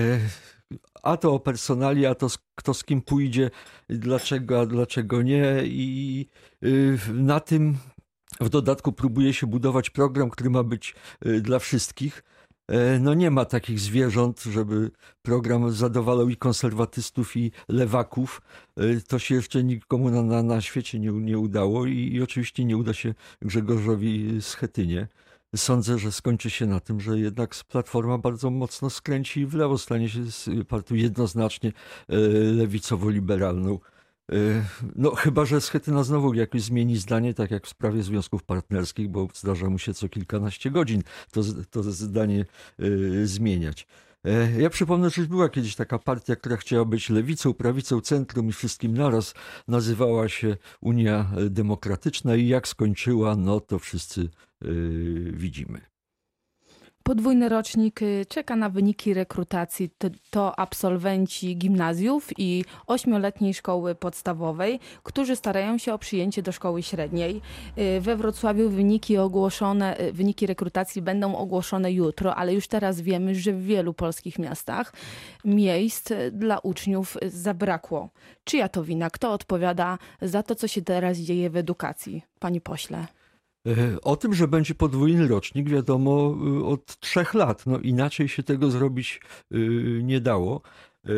A 1.02 1.16
to 1.16 1.34
o 1.34 1.40
personali, 1.40 2.06
a 2.06 2.14
to 2.14 2.26
kto 2.54 2.74
z 2.74 2.84
kim 2.84 3.02
pójdzie, 3.02 3.50
dlaczego, 3.88 4.60
a 4.60 4.66
dlaczego 4.66 5.22
nie. 5.22 5.62
I 5.64 6.26
na 7.14 7.40
tym 7.40 7.76
w 8.40 8.48
dodatku 8.48 8.92
próbuje 8.92 9.32
się 9.34 9.46
budować 9.46 9.90
program, 9.90 10.30
który 10.30 10.50
ma 10.50 10.62
być 10.62 10.94
dla 11.40 11.58
wszystkich. 11.58 12.22
E, 12.68 12.98
No 12.98 13.14
nie 13.14 13.30
ma 13.30 13.44
takich 13.44 13.80
zwierząt, 13.80 14.42
żeby 14.42 14.90
program 15.22 15.72
zadowalał 15.72 16.28
i 16.28 16.36
konserwatystów, 16.36 17.36
i 17.36 17.52
lewaków. 17.68 18.42
E, 18.76 19.00
To 19.00 19.18
się 19.18 19.34
jeszcze 19.34 19.64
nikomu 19.64 20.10
na, 20.10 20.22
na, 20.22 20.42
na 20.42 20.60
świecie 20.60 20.98
nie, 20.98 21.10
nie 21.12 21.38
udało 21.38 21.86
i, 21.86 22.12
i 22.12 22.22
oczywiście 22.22 22.64
nie 22.64 22.76
uda 22.76 22.94
się 22.94 23.14
Grzegorzowi 23.42 24.42
Schetynie. 24.42 25.08
Sądzę, 25.56 25.98
że 25.98 26.12
skończy 26.12 26.50
się 26.50 26.66
na 26.66 26.80
tym, 26.80 27.00
że 27.00 27.18
jednak 27.18 27.54
Platforma 27.68 28.18
bardzo 28.18 28.50
mocno 28.50 28.90
skręci 28.90 29.46
w 29.46 29.54
lewo, 29.54 29.78
stanie 29.78 30.08
się 30.08 30.24
z 30.30 30.48
partią 30.68 30.94
jednoznacznie 30.94 31.72
e, 32.08 32.16
lewicowo-liberalną. 32.52 33.78
Y, 34.32 34.64
No, 34.96 35.14
chyba, 35.14 35.44
że 35.44 35.60
Schetyna 35.60 36.02
znowu 36.04 36.34
jakoś 36.34 36.62
zmieni 36.62 36.96
zdanie, 36.96 37.34
tak 37.34 37.50
jak 37.50 37.66
w 37.66 37.68
sprawie 37.68 38.02
związków 38.02 38.42
partnerskich, 38.44 39.08
bo 39.08 39.28
zdarza 39.34 39.70
mu 39.70 39.78
się 39.78 39.94
co 39.94 40.08
kilkanaście 40.08 40.70
godzin 40.70 41.02
to, 41.32 41.42
to 41.70 41.82
zdanie 41.82 42.44
y, 42.80 43.26
zmieniać. 43.26 43.86
E, 44.24 44.60
Ja 44.60 44.70
przypomnę, 44.70 45.10
że 45.10 45.22
była 45.22 45.48
kiedyś 45.48 45.76
taka 45.76 45.98
partia, 45.98 46.36
która 46.36 46.56
chciała 46.56 46.84
być 46.84 47.10
lewicą, 47.10 47.54
prawicą, 47.54 48.00
centrum 48.00 48.48
i 48.48 48.52
wszystkim 48.52 48.94
naraz. 48.94 49.34
Nazywała 49.68 50.28
się 50.28 50.56
Unia 50.80 51.30
Demokratyczna 51.50 52.36
i 52.36 52.48
jak 52.48 52.68
skończyła, 52.68 53.36
no 53.36 53.60
to 53.60 53.78
wszyscy 53.78 54.28
widzimy. 55.32 55.80
Podwójny 57.08 57.48
rocznik 57.48 58.02
y, 58.02 58.26
czeka 58.28 58.56
na 58.56 58.68
wyniki 58.68 59.14
rekrutacji. 59.14 59.90
To, 60.30 60.58
absolwenci 60.58 61.56
gimnazjów 61.56 62.28
i 62.38 62.64
ośmioletniej 62.86 63.54
szkoły 63.54 63.94
podstawowej, 63.94 64.80
którzy 65.02 65.36
starają 65.36 65.78
się 65.78 65.94
o 65.94 65.98
przyjęcie 65.98 66.42
do 66.42 66.52
szkoły 66.52 66.82
średniej. 66.82 67.40
Y, 67.78 68.00
We 68.00 68.16
Wrocławiu 68.16 68.70
wyniki 68.70 69.18
ogłoszone, 69.18 70.00
y, 70.00 70.12
wyniki 70.12 70.46
rekrutacji 70.46 71.02
będą 71.02 71.36
ogłoszone 71.36 71.92
jutro, 71.92 72.34
ale 72.34 72.54
już 72.54 72.68
teraz 72.68 73.00
wiemy, 73.00 73.34
że 73.34 73.52
w 73.52 73.62
wielu 73.62 73.94
polskich 73.94 74.38
miastach 74.38 74.92
miejsc 75.44 76.08
dla 76.32 76.58
uczniów 76.58 77.16
zabrakło. 77.26 78.10
Czyja 78.44 78.68
to 78.68 78.84
wina? 78.84 79.10
Kto 79.10 79.32
odpowiada 79.32 79.98
za 80.22 80.42
to, 80.42 80.54
co 80.54 80.68
się 80.68 80.82
teraz 80.82 81.18
dzieje 81.18 81.50
w 81.50 81.56
edukacji? 81.56 82.22
Pani 82.38 82.60
pośle. 82.60 83.17
E, 83.68 84.00
O 84.00 84.16
tym, 84.16 84.34
że 84.34 84.48
będzie 84.48 84.74
podwójny 84.74 85.28
rocznik, 85.28 85.68
wiadomo 85.68 86.36
y, 86.60 86.64
od 86.64 87.00
trzech 87.00 87.34
lat. 87.34 87.66
No, 87.66 87.78
inaczej 87.78 88.28
się 88.28 88.42
tego 88.42 88.70
zrobić 88.70 89.20
y, 89.54 90.00
nie 90.02 90.20
dało. 90.20 90.62
E, 91.06 91.10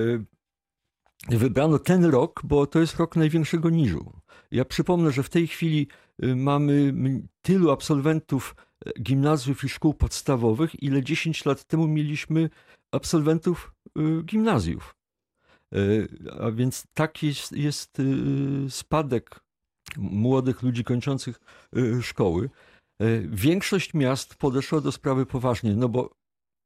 Wybrano 1.28 1.78
ten 1.78 2.04
rok, 2.04 2.40
bo 2.44 2.66
to 2.66 2.78
jest 2.78 2.96
rok 2.96 3.16
największego 3.16 3.70
niżu. 3.70 4.12
Ja 4.50 4.64
przypomnę, 4.64 5.12
że 5.12 5.22
w 5.22 5.28
tej 5.28 5.46
chwili 5.46 5.88
mamy 6.36 6.94
tylu 7.42 7.70
absolwentów 7.70 8.54
e, 8.86 8.92
gimnazjów 9.02 9.64
i 9.64 9.68
szkół 9.68 9.94
podstawowych, 9.94 10.82
ile 10.82 11.02
10 11.02 11.44
lat 11.44 11.64
temu 11.64 11.88
mieliśmy 11.88 12.50
absolwentów 12.92 13.74
gimnazjów. 14.24 14.94
E, 15.72 15.76
A 16.40 16.50
więc 16.50 16.86
taki 16.94 17.26
jest, 17.26 17.52
jest 17.52 18.02
spadek 18.68 19.40
młodych 19.98 20.62
ludzi 20.62 20.84
kończących 20.84 21.40
y, 21.76 22.02
szkoły. 22.02 22.50
E, 23.00 23.20
Większość 23.20 23.94
miast 23.94 24.34
podeszła 24.34 24.80
do 24.80 24.92
sprawy 24.92 25.26
poważnie, 25.26 25.76
no 25.76 25.88
bo 25.88 26.20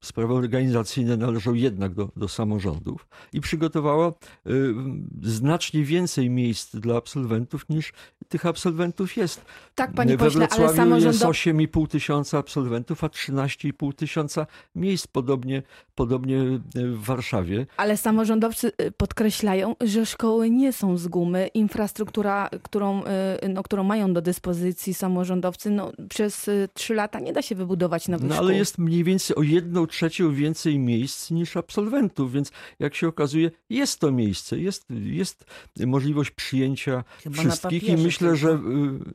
sprawy 0.04 0.34
organizacyjne 0.34 1.16
należą 1.16 1.54
jednak 1.54 1.94
do, 1.94 2.08
do 2.16 2.28
samorządów 2.28 3.08
i 3.32 3.40
przygotowała 3.40 4.08
y, 4.46 4.74
znacznie 5.22 5.84
więcej 5.84 6.30
miejsc 6.30 6.76
dla 6.76 6.96
absolwentów 6.96 7.68
niż 7.68 7.92
tych 8.28 8.46
absolwentów 8.46 9.16
jest. 9.16 9.44
Tak, 9.74 9.92
panie 9.92 10.16
We 10.16 10.24
pośle, 10.24 10.48
ale 10.50 10.58
Wrocławiu 10.58 10.64
jest 10.64 10.76
samorządowo... 10.76 11.32
8,5 11.32 11.88
tysiąca 11.88 12.38
absolwentów, 12.38 13.04
a 13.04 13.06
13,5 13.06 13.94
tysiąca 13.94 14.46
miejsc, 14.74 15.06
podobnie, 15.06 15.62
podobnie 15.94 16.38
y, 16.42 16.60
w 16.74 17.04
Warszawie. 17.04 17.66
Ale 17.76 17.96
samorządowcy 17.96 18.72
y, 18.80 18.92
podkreślają, 18.92 19.76
że 19.80 20.06
szkoły 20.06 20.50
nie 20.50 20.72
są 20.72 20.96
z 20.96 21.08
gumy. 21.08 21.46
Infrastruktura, 21.54 22.48
którą, 22.62 23.02
y, 23.44 23.48
no, 23.48 23.62
którą 23.62 23.84
mają 23.84 24.12
do 24.12 24.22
dyspozycji 24.22 24.94
samorządowcy, 24.94 25.70
no, 25.70 25.92
przez 26.08 26.48
y, 26.48 26.68
trzy 26.74 26.94
lata 26.94 27.20
nie 27.20 27.32
da 27.32 27.42
się 27.42 27.54
wybudować 27.54 28.08
nowych 28.08 28.28
No 28.28 28.34
szkół. 28.34 28.46
ale 28.46 28.56
jest 28.56 28.78
mniej 28.78 29.04
więcej 29.04 29.36
o 29.36 29.42
jedną 29.42 29.86
trzecią 29.86 30.34
więcej 30.34 30.78
miejsc 30.78 31.30
niż 31.30 31.56
absolwentów, 31.56 32.32
więc 32.32 32.52
jak 32.78 32.94
się 32.94 33.08
okazuje, 33.08 33.50
jest 33.70 34.00
to 34.00 34.12
miejsce, 34.12 34.58
jest, 34.58 34.86
jest 34.90 35.44
możliwość 35.86 36.30
przyjęcia 36.30 37.04
Chyba 37.22 37.36
wszystkich 37.36 37.88
i 37.88 37.96
myślę, 37.96 38.28
tylko. 38.28 38.36
że 38.36 38.60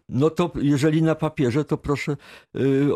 no 0.09 0.29
to 0.29 0.51
jeżeli 0.62 1.01
na 1.01 1.15
papierze, 1.15 1.65
to 1.65 1.77
proszę 1.77 2.17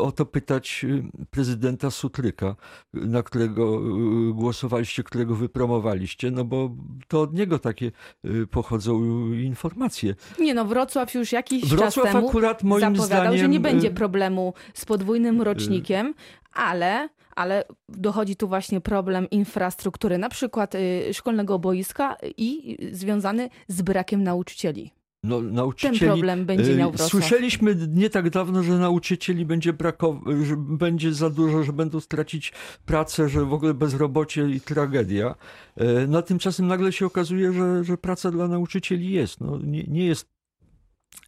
o 0.00 0.12
to 0.12 0.26
pytać 0.26 0.86
prezydenta 1.30 1.90
Sutryka, 1.90 2.56
na 2.94 3.22
którego 3.22 3.73
y, 3.74 4.34
głosowaliście, 4.34 5.02
którego 5.02 5.34
wypromowaliście, 5.34 6.30
no 6.30 6.44
bo 6.44 6.70
to 7.08 7.20
od 7.20 7.34
niego 7.34 7.58
takie 7.58 7.90
y, 8.24 8.46
pochodzą 8.46 9.02
y, 9.32 9.42
informacje. 9.42 10.14
Nie 10.38 10.54
no, 10.54 10.64
Wrocław 10.64 11.14
już 11.14 11.32
jakiś 11.32 11.60
czas 11.62 11.70
Wrocław 11.70 12.12
temu 12.12 12.28
akurat 12.28 12.62
moim 12.62 12.80
zapowiadał, 12.80 13.06
zdaniem 13.06 13.38
że 13.38 13.48
nie 13.48 13.60
będzie 13.60 13.88
y, 13.88 13.94
problemu 13.94 14.54
z 14.74 14.84
podwójnym 14.84 15.42
rocznikiem, 15.42 16.14
ale, 16.52 17.08
ale 17.36 17.64
dochodzi 17.88 18.36
tu 18.36 18.48
właśnie 18.48 18.80
problem 18.80 19.30
infrastruktury, 19.30 20.18
na 20.18 20.28
przykład 20.28 20.74
y, 20.74 21.14
szkolnego 21.14 21.58
boiska 21.58 22.16
i 22.36 22.76
y, 22.82 22.96
związany 22.96 23.50
z 23.68 23.82
brakiem 23.82 24.22
nauczycieli. 24.22 24.90
No, 25.24 25.40
Ten 25.40 25.52
nauczycieli 25.52 25.98
problem 25.98 26.46
będzie 26.46 26.72
Y, 26.72 26.76
miał 26.76 26.90
Wrocław. 26.90 27.10
Słyszeliśmy 27.10 27.76
nie 27.88 28.10
tak 28.10 28.30
dawno, 28.30 28.62
że 28.62 28.78
nauczycieli 28.78 29.46
będzie 29.46 29.72
brakować, 29.72 30.36
że 30.46 30.56
będzie 30.56 31.12
za 31.14 31.30
dużo, 31.30 31.62
że 31.62 31.72
będą 31.72 32.00
stracić 32.00 32.52
pracę, 32.86 33.28
że 33.28 33.44
w 33.44 33.52
ogóle 33.52 33.74
bezrobocie 33.74 34.48
i 34.50 34.60
tragedia. 34.60 35.34
Y, 35.80 35.84
No 36.08 36.22
tymczasem 36.22 36.66
nagle 36.66 36.92
się 36.92 37.06
okazuje, 37.06 37.52
że, 37.52 37.84
że 37.84 37.96
praca 37.96 38.30
dla 38.30 38.48
nauczycieli 38.48 39.10
jest. 39.10 39.40
No, 39.40 39.58
nie, 39.58 39.82
nie 39.82 40.06
jest 40.06 40.28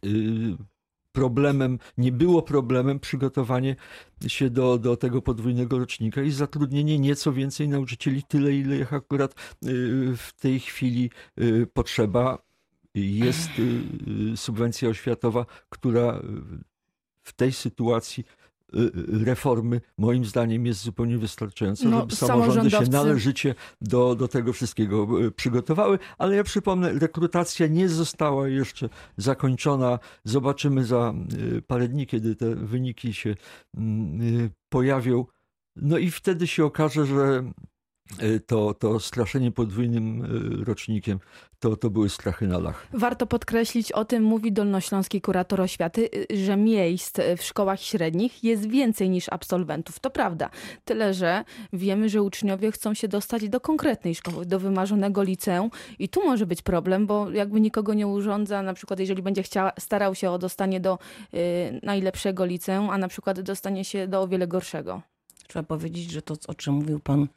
y, 0.05 0.09
problemem, 1.11 1.79
nie 1.97 2.11
było 2.11 2.41
problemem 2.41 2.99
przygotowanie 2.99 3.75
się 4.27 4.49
do, 4.49 4.77
do 4.77 4.97
tego 4.97 5.21
podwójnego 5.21 5.79
rocznika 5.79 6.21
i 6.21 6.31
zatrudnienie 6.31 6.99
nieco 6.99 7.33
więcej 7.33 7.69
nauczycieli, 7.69 8.23
tyle 8.23 8.53
ile 8.53 8.77
ich 8.77 8.93
akurat 8.93 9.35
w 10.17 10.29
tej 10.39 10.59
chwili 10.59 11.09
potrzeba. 11.73 12.46
Jest 12.99 13.49
y, 13.59 13.81
y, 14.33 14.37
subwencja 14.37 14.89
oświatowa, 14.89 15.45
która 15.69 16.17
y, 16.17 16.21
w 17.23 17.33
tej 17.33 17.53
sytuacji 17.53 18.23
reformy 19.25 19.81
moim 19.97 20.25
zdaniem 20.25 20.65
jest 20.65 20.81
zupełnie 20.81 21.17
wystarczająca, 21.17 21.89
No, 21.89 21.99
żeby 21.99 22.15
samorządy 22.15 22.71
się 22.71 22.81
należycie 22.81 23.55
do, 23.81 24.15
do 24.15 24.27
tego 24.27 24.53
wszystkiego 24.53 25.07
przygotowały, 25.35 25.99
ale 26.17 26.35
ja 26.35 26.43
przypomnę, 26.43 26.93
rekrutacja 26.93 27.67
nie 27.67 27.89
została 27.89 28.47
jeszcze 28.47 28.89
zakończona. 29.17 29.99
Zobaczymy 30.23 30.85
za 30.85 31.13
parę 31.67 31.87
dni, 31.87 32.07
kiedy 32.07 32.35
te 32.35 32.55
wyniki 32.55 33.13
się 33.13 33.35
mm, 33.77 34.49
pojawią. 34.69 35.25
No 35.75 35.97
i 35.97 36.11
wtedy 36.11 36.47
się 36.47 36.65
okaże, 36.65 37.05
że 37.05 37.51
to, 38.47 38.73
to 38.73 38.99
straszenie 38.99 39.51
podwójnym 39.51 40.25
y, 40.61 40.65
rocznikiem 40.65 41.19
to, 41.59 41.75
to 41.75 41.89
były 41.89 42.09
strachy 42.09 42.47
na 42.47 42.59
lach. 42.59 42.87
Warto 42.93 43.27
podkreślić, 43.27 43.91
o 43.91 44.05
tym 44.05 44.23
mówi 44.23 44.51
dolnośląski 44.51 45.21
kurator 45.21 45.61
oświaty, 45.61 46.09
y, 46.31 46.37
że 46.45 46.57
miejsc 46.57 47.17
w 47.37 47.43
szkołach 47.43 47.81
średnich 47.81 48.43
jest 48.43 48.69
więcej 48.69 49.09
niż 49.09 49.25
absolwentów. 49.31 49.99
To 49.99 50.09
prawda. 50.09 50.49
Tyle, 50.85 51.13
że 51.13 51.43
wiemy, 51.73 52.09
że 52.09 52.21
uczniowie 52.21 52.71
chcą 52.71 52.93
się 52.93 53.07
dostać 53.07 53.49
do 53.49 53.59
konkretnej 53.59 54.15
szkoły, 54.15 54.45
do 54.45 54.59
wymarzonego 54.59 55.23
liceum 55.23 55.69
i 55.99 56.09
tu 56.09 56.25
może 56.25 56.45
być 56.45 56.61
problem, 56.61 57.07
bo 57.07 57.31
jakby 57.31 57.61
nikogo 57.61 57.93
nie 57.93 58.07
urządza, 58.07 58.61
na 58.61 58.73
przykład 58.73 58.99
jeżeli 58.99 59.21
będzie 59.21 59.43
chciał, 59.43 59.69
starał 59.79 60.15
się 60.15 60.31
o 60.31 60.37
dostanie 60.37 60.79
do 60.79 60.99
y, 61.33 61.79
najlepszego 61.83 62.45
liceum, 62.45 62.89
a 62.89 62.97
na 62.97 63.07
przykład 63.07 63.41
dostanie 63.41 63.85
się 63.85 64.07
do 64.07 64.21
o 64.21 64.27
wiele 64.27 64.47
gorszego. 64.47 65.01
Trzeba 65.47 65.63
powiedzieć, 65.63 66.11
że 66.11 66.21
to, 66.21 66.35
o 66.47 66.53
czym 66.53 66.73
mówił 66.73 66.99
pan 66.99 67.27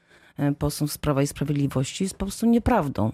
poseł 0.59 0.89
z 0.89 0.99
Prawa 0.99 1.23
i 1.23 1.27
Sprawiedliwości, 1.27 2.05
jest 2.05 2.17
po 2.17 2.27
prostu 2.27 2.47
nieprawdą. 2.47 3.13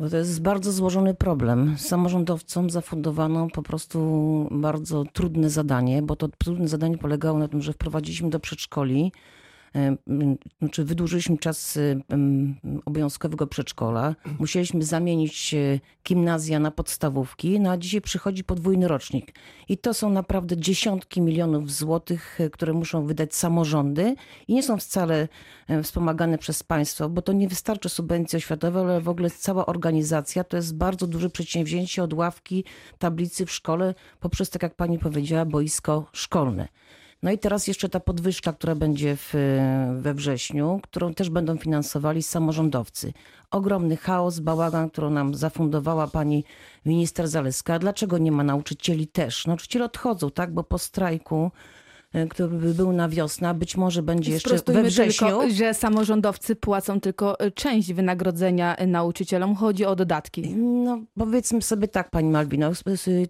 Bo 0.00 0.08
to 0.08 0.16
jest 0.16 0.42
bardzo 0.42 0.72
złożony 0.72 1.14
problem. 1.14 1.74
Samorządowcom 1.78 2.70
zafundowano 2.70 3.48
po 3.52 3.62
prostu 3.62 4.48
bardzo 4.50 5.04
trudne 5.12 5.50
zadanie, 5.50 6.02
bo 6.02 6.16
to 6.16 6.28
trudne 6.28 6.68
zadanie 6.68 6.98
polegało 6.98 7.38
na 7.38 7.48
tym, 7.48 7.62
że 7.62 7.72
wprowadziliśmy 7.72 8.30
do 8.30 8.40
przedszkoli, 8.40 9.12
e, 9.14 9.37
znaczy 10.60 10.84
wydłużyliśmy 10.84 11.38
czas 11.38 11.78
obowiązkowego 12.84 13.46
przedszkola. 13.46 14.14
Musieliśmy 14.38 14.82
zamienić 14.82 15.54
e, 15.54 15.80
gimnazja 16.08 16.58
na 16.58 16.70
podstawówki, 16.70 17.60
no 17.60 17.70
a 17.70 17.76
dzisiaj 17.76 18.00
przychodzi 18.00 18.44
podwójny 18.44 18.88
rocznik. 18.88 19.34
I 19.68 19.78
to 19.78 19.94
są 19.94 20.10
naprawdę 20.10 20.56
dziesiątki 20.56 21.20
milionów 21.20 21.72
złotych, 21.72 22.40
e, 22.40 22.50
które 22.50 22.72
muszą 22.72 23.06
wydać 23.06 23.34
samorządy 23.34 24.14
i 24.48 24.54
nie 24.54 24.62
są 24.62 24.78
wcale 24.78 25.28
e, 25.68 25.82
wspomagane 25.82 26.38
przez 26.38 26.62
państwo, 26.62 27.08
bo 27.08 27.22
to 27.22 27.32
nie 27.32 27.48
wystarczy 27.48 27.88
subwencji 27.88 28.36
oświatowej, 28.36 28.82
ale 28.82 29.00
w 29.00 29.08
ogóle 29.08 29.30
cała 29.30 29.66
organizacja 29.66 30.44
to 30.44 30.56
jest 30.56 30.76
bardzo 30.76 31.06
duże 31.06 31.30
przedsięwzięcie 31.30 32.02
od 32.02 32.12
ławki, 32.12 32.64
tablicy 32.98 33.46
w 33.46 33.52
szkole, 33.52 33.94
poprzez, 34.20 34.50
tak 34.50 34.62
jak 34.62 34.74
pani 34.74 34.98
powiedziała, 34.98 35.44
boisko 35.44 36.06
szkolne. 36.12 36.68
No 37.22 37.30
i 37.30 37.38
teraz 37.38 37.66
jeszcze 37.66 37.88
ta 37.88 38.00
podwyżka, 38.00 38.52
która 38.52 38.74
będzie 38.74 39.16
w, 39.16 39.34
we 40.00 40.14
wrześniu, 40.14 40.80
którą 40.82 41.14
też 41.14 41.30
będą 41.30 41.56
finansowali 41.56 42.22
samorządowcy. 42.22 43.12
Ogromny 43.50 43.96
chaos, 43.96 44.40
bałagan, 44.40 44.90
którą 44.90 45.10
nam 45.10 45.34
zafundowała 45.34 46.06
pani 46.06 46.44
minister 46.86 47.28
Zaleska. 47.28 47.78
Dlaczego 47.78 48.18
nie 48.18 48.32
ma 48.32 48.44
nauczycieli 48.44 49.06
też? 49.06 49.46
Nauczyciele 49.46 49.84
odchodzą, 49.84 50.30
tak? 50.30 50.54
Bo 50.54 50.64
po 50.64 50.78
strajku 50.78 51.50
który 52.30 52.58
by 52.58 52.74
był 52.74 52.92
na 52.92 53.08
wiosnę, 53.08 53.54
być 53.54 53.76
może 53.76 54.02
będzie 54.02 54.32
jeszcze 54.32 54.56
we 54.66 54.82
wrześniu. 54.82 55.28
tylko, 55.28 55.50
że 55.50 55.74
samorządowcy 55.74 56.56
płacą 56.56 57.00
tylko 57.00 57.44
y, 57.44 57.50
część 57.50 57.92
wynagrodzenia 57.92 58.76
y, 58.76 58.86
nauczycielom. 58.86 59.54
Chodzi 59.54 59.84
o 59.84 59.96
dodatki. 59.96 60.56
No, 60.56 61.00
powiedzmy 61.18 61.62
sobie 61.62 61.88
tak, 61.88 62.10
pani 62.10 62.30
Malwino, 62.30 62.70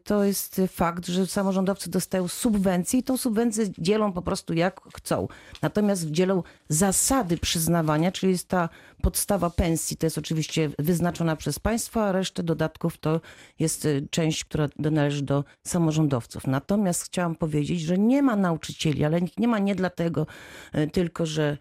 to 0.05 0.25
jest 0.25 0.61
fakt, 0.69 1.07
że 1.07 1.27
samorządowcy 1.27 1.91
dostają 1.91 2.29
subwencje 2.29 3.01
i 3.01 3.03
tą 3.03 3.17
subwencję 3.17 3.67
dzielą 3.79 4.13
po 4.13 4.23
prostu 4.23 4.55
jak 4.55 4.81
chcą. 4.97 5.29
Natomiast 5.63 6.11
dzielą 6.11 6.43
zasady 6.69 7.37
przyznawania, 7.37 8.13
czyli 8.13 8.33
jest 8.33 8.49
ta 8.49 8.69
podstawa 9.03 9.51
pensji, 9.51 9.97
to 9.97 10.07
jest 10.07 10.19
oczywiście 10.19 10.71
wyznaczona 10.79 11.37
przez 11.37 11.59
państwo, 11.59 12.05
a 12.05 12.13
resztę 12.13 12.43
dodatków 12.43 12.99
to 12.99 13.21
jest 13.59 13.85
y, 13.85 14.09
część, 14.11 14.45
która 14.45 14.69
należy 14.79 15.23
do 15.23 15.45
samorządowców. 15.67 16.47
Natomiast 16.47 17.03
chciałam 17.03 17.35
powiedzieć, 17.35 17.81
że 17.81 17.99
nie 17.99 18.23
ma 18.23 18.37
nauczycieli, 18.37 19.05
ale 19.05 19.21
nie 19.39 19.49
ma 19.49 19.59
nie 19.59 19.75
dlatego 19.75 20.27
y, 20.75 20.91
tylko, 20.91 21.27
że 21.27 21.59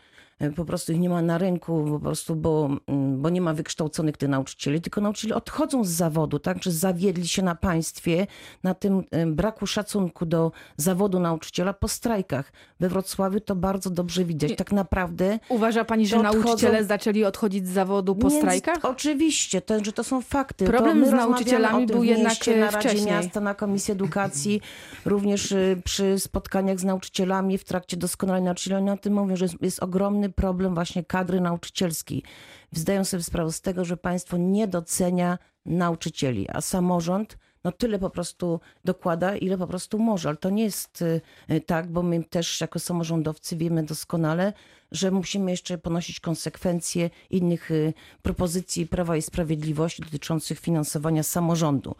po 0.55 0.65
prostu 0.65 0.91
ich 0.91 0.99
nie 0.99 1.09
ma 1.09 1.21
na 1.21 1.37
rynku, 1.37 1.85
po 1.91 1.99
prostu, 1.99 2.35
bo, 2.35 2.69
mm, 2.87 3.21
bo 3.21 3.29
nie 3.29 3.41
ma 3.41 3.53
wykształconych 3.53 4.17
tych 4.17 4.29
nauczycieli, 4.29 4.81
tylko 4.81 5.01
nauczyciele 5.01 5.35
odchodzą 5.35 5.83
z 5.83 5.89
zawodu, 5.89 6.39
tak, 6.39 6.63
że 6.63 6.71
zawiedli 6.71 7.27
się 7.27 7.41
na 7.41 7.55
państwie, 7.55 8.27
na 8.63 8.73
tym 8.73 9.03
y, 9.15 9.25
braku 9.25 9.67
szacunku 9.67 10.25
do 10.25 10.51
zawodu 10.77 11.19
nauczyciela 11.19 11.73
po 11.73 11.87
strajkach. 11.87 12.51
We 12.79 12.89
Wrocławiu 12.89 13.39
to 13.39 13.55
bardzo 13.55 13.89
dobrze 13.89 14.25
widać. 14.25 14.55
Tak 14.55 14.71
naprawdę 14.71 15.39
Uważa 15.49 15.85
pani, 15.85 16.07
że 16.07 16.17
odchodzą- 16.17 16.45
nauczyciele 16.45 16.83
zaczęli 16.83 17.23
odchodzić 17.23 17.67
z 17.67 17.71
zawodu 17.71 18.15
po 18.15 18.29
nie, 18.29 18.37
strajkach? 18.37 18.85
Oczywiście, 18.85 19.61
to, 19.61 19.85
że 19.85 19.93
to 19.93 20.03
są 20.03 20.21
fakty. 20.21 20.65
Problem 20.65 21.05
z 21.05 21.11
nauczycielami 21.11 21.85
był 21.85 22.03
jednak, 22.03 22.47
e, 22.47 22.59
na 22.59 22.71
Radzie. 22.71 23.05
Miasta, 23.05 23.41
na 23.41 23.53
Komisji 23.53 23.91
Edukacji, 23.91 24.61
również 25.05 25.51
y, 25.51 25.81
przy 25.83 26.19
spotkaniach 26.19 26.79
z 26.79 26.83
nauczycielami 26.83 27.57
w 27.57 27.63
trakcie 27.63 27.97
doskonalenia 27.97 28.45
nauczycieli. 28.45 28.75
Oni 28.75 28.89
o 28.89 28.97
tym 28.97 29.13
mówią, 29.13 29.35
że 29.35 29.45
jest, 29.45 29.61
jest 29.61 29.83
ogromny 29.83 30.26
problem 30.29 30.75
właśnie 30.75 31.03
kadry 31.03 31.41
nauczycielskiej. 31.41 32.23
Zdają 32.71 33.03
sobie 33.03 33.23
sprawę 33.23 33.51
z 33.51 33.61
tego, 33.61 33.85
że 33.85 33.97
państwo 33.97 34.37
nie 34.37 34.67
docenia 34.67 35.37
nauczycieli, 35.65 36.47
a 36.49 36.61
samorząd 36.61 37.37
no 37.67 37.71
tyle 37.71 37.99
po 37.99 38.09
prostu 38.09 38.59
dokłada, 38.85 39.35
ile 39.35 39.57
po 39.57 39.67
prostu 39.67 39.99
może. 39.99 40.29
Ale 40.29 40.37
to 40.37 40.49
nie 40.49 40.63
jest 40.63 41.01
y, 41.01 41.21
y, 41.51 41.61
tak, 41.61 41.91
bo 41.91 42.03
my 42.03 42.23
też 42.23 42.61
jako 42.61 42.79
samorządowcy 42.79 43.57
wiemy 43.57 43.83
doskonale, 43.83 44.53
że 44.91 45.11
musimy 45.11 45.51
jeszcze 45.51 45.77
ponosić 45.77 46.19
konsekwencje 46.19 47.09
innych 47.29 47.71
y, 47.71 47.93
propozycji 48.21 48.87
Prawa 48.87 49.17
i 49.17 49.21
Sprawiedliwości 49.21 50.01
dotyczących 50.01 50.59
finansowania 50.59 51.23
samorządu. 51.23 51.95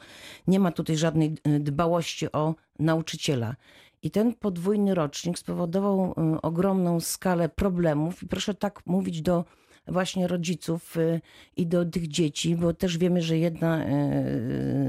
Nie 0.48 0.60
ma 0.60 0.72
tutaj 0.72 0.98
żadnej 0.98 1.36
dbałości 1.60 2.31
o 2.31 2.55
nauczyciela. 2.79 3.55
I 4.03 4.11
ten 4.11 4.33
podwójny 4.33 4.95
rocznik 4.95 5.39
spowodował 5.39 6.13
y, 6.35 6.41
ogromną 6.41 6.99
skalę 6.99 7.49
problemów. 7.49 8.23
I 8.23 8.27
proszę 8.27 8.53
tak 8.53 8.81
mówić 8.85 9.21
do 9.21 9.45
właśnie 9.87 10.27
rodziców 10.27 10.97
y, 10.97 11.21
i 11.57 11.67
do 11.67 11.85
tych 11.85 12.07
dzieci, 12.07 12.55
bo 12.55 12.73
też 12.73 12.97
wiemy, 12.97 13.21
że 13.21 13.37
jedna 13.37 13.85
y, 13.85 13.85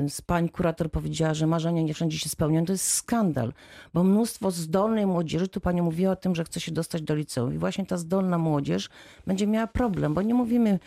z 0.08 0.22
pań 0.22 0.48
kurator 0.48 0.90
powiedziała, 0.90 1.34
że 1.34 1.46
marzenia 1.46 1.82
nie 1.82 1.94
wszędzie 1.94 2.18
się 2.18 2.28
spełniają. 2.28 2.66
To 2.66 2.72
jest 2.72 2.88
skandal, 2.88 3.52
bo 3.94 4.04
mnóstwo 4.04 4.50
zdolnej 4.50 5.06
młodzieży, 5.06 5.48
tu 5.48 5.60
pani 5.60 5.82
mówiła 5.82 6.12
o 6.12 6.16
tym, 6.16 6.34
że 6.34 6.44
chce 6.44 6.60
się 6.60 6.72
dostać 6.72 7.02
do 7.02 7.14
liceum 7.14 7.54
i 7.54 7.58
właśnie 7.58 7.86
ta 7.86 7.96
zdolna 7.96 8.38
młodzież 8.38 8.88
będzie 9.26 9.46
miała 9.46 9.66
problem, 9.66 10.14
bo 10.14 10.22
nie 10.22 10.34
mówimy 10.34 10.78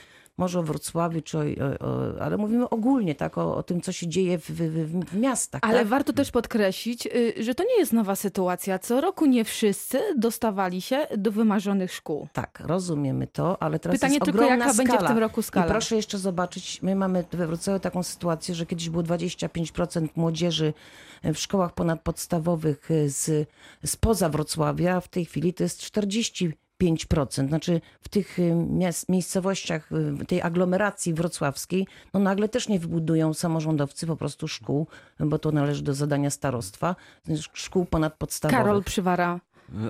może 0.41 0.59
o 0.59 0.63
Wrocławiu, 0.63 1.21
czy 1.21 1.37
o, 1.37 1.41
o, 1.87 2.21
ale 2.21 2.37
mówimy 2.37 2.69
ogólnie 2.69 3.15
tak, 3.15 3.37
o, 3.37 3.55
o 3.55 3.63
tym, 3.63 3.81
co 3.81 3.91
się 3.91 4.07
dzieje 4.07 4.37
w, 4.37 4.51
w, 4.51 5.05
w 5.09 5.15
miastach. 5.15 5.61
Ale 5.63 5.79
tak? 5.79 5.87
warto 5.87 6.13
też 6.13 6.31
podkreślić, 6.31 7.05
y, 7.05 7.43
że 7.43 7.55
to 7.55 7.63
nie 7.63 7.77
jest 7.77 7.93
nowa 7.93 8.15
sytuacja. 8.15 8.79
Co 8.79 9.01
roku 9.01 9.25
nie 9.25 9.45
wszyscy 9.45 9.99
dostawali 10.17 10.81
się 10.81 11.07
do 11.17 11.31
wymarzonych 11.31 11.93
szkół. 11.93 12.27
Tak, 12.33 12.59
rozumiemy 12.65 13.27
to, 13.27 13.63
ale 13.63 13.79
teraz 13.79 13.95
Pytanie 13.95 14.13
jest 14.13 14.25
tylko, 14.25 14.39
ogromna 14.39 14.65
jaka 14.65 14.77
będzie 14.77 14.93
w 14.93 14.95
skala. 14.95 15.09
tym 15.09 15.17
roku 15.17 15.41
skala? 15.41 15.65
I 15.65 15.69
proszę 15.69 15.95
jeszcze 15.95 16.17
zobaczyć, 16.17 16.81
my 16.81 16.95
mamy 16.95 17.25
we 17.31 17.47
Wrocławiu 17.47 17.79
taką 17.79 18.03
sytuację, 18.03 18.55
że 18.55 18.65
kiedyś 18.65 18.89
było 18.89 19.03
25% 19.03 20.07
młodzieży 20.15 20.73
w 21.23 21.37
szkołach 21.37 21.73
ponadpodstawowych 21.73 22.89
z, 23.05 23.49
spoza 23.85 24.29
Wrocławia, 24.29 24.95
a 24.95 25.01
w 25.01 25.07
tej 25.07 25.25
chwili 25.25 25.53
to 25.53 25.63
jest 25.63 25.81
45%. 26.81 27.47
Znaczy 27.47 27.81
w 28.01 28.09
tych 28.09 28.39
y, 28.39 28.55
miejscowościach, 29.09 29.89
y, 30.21 30.25
tej 30.25 30.41
aglomeracji 30.41 31.13
wrocławskiej, 31.13 31.87
no 32.13 32.19
nagle 32.19 32.49
też 32.49 32.69
nie 32.69 32.79
wybudują 32.79 33.33
samorządowcy 33.33 34.07
po 34.07 34.15
prostu 34.15 34.47
szkół, 34.47 34.87
bo 35.19 35.39
to 35.39 35.51
należy 35.51 35.83
do 35.83 35.93
zadania 35.93 36.29
starostwa, 36.29 36.95
szkół 37.53 37.85
ponadpodstawowych. 37.85 38.65
Karol 38.65 38.83
Przywara. 38.83 39.39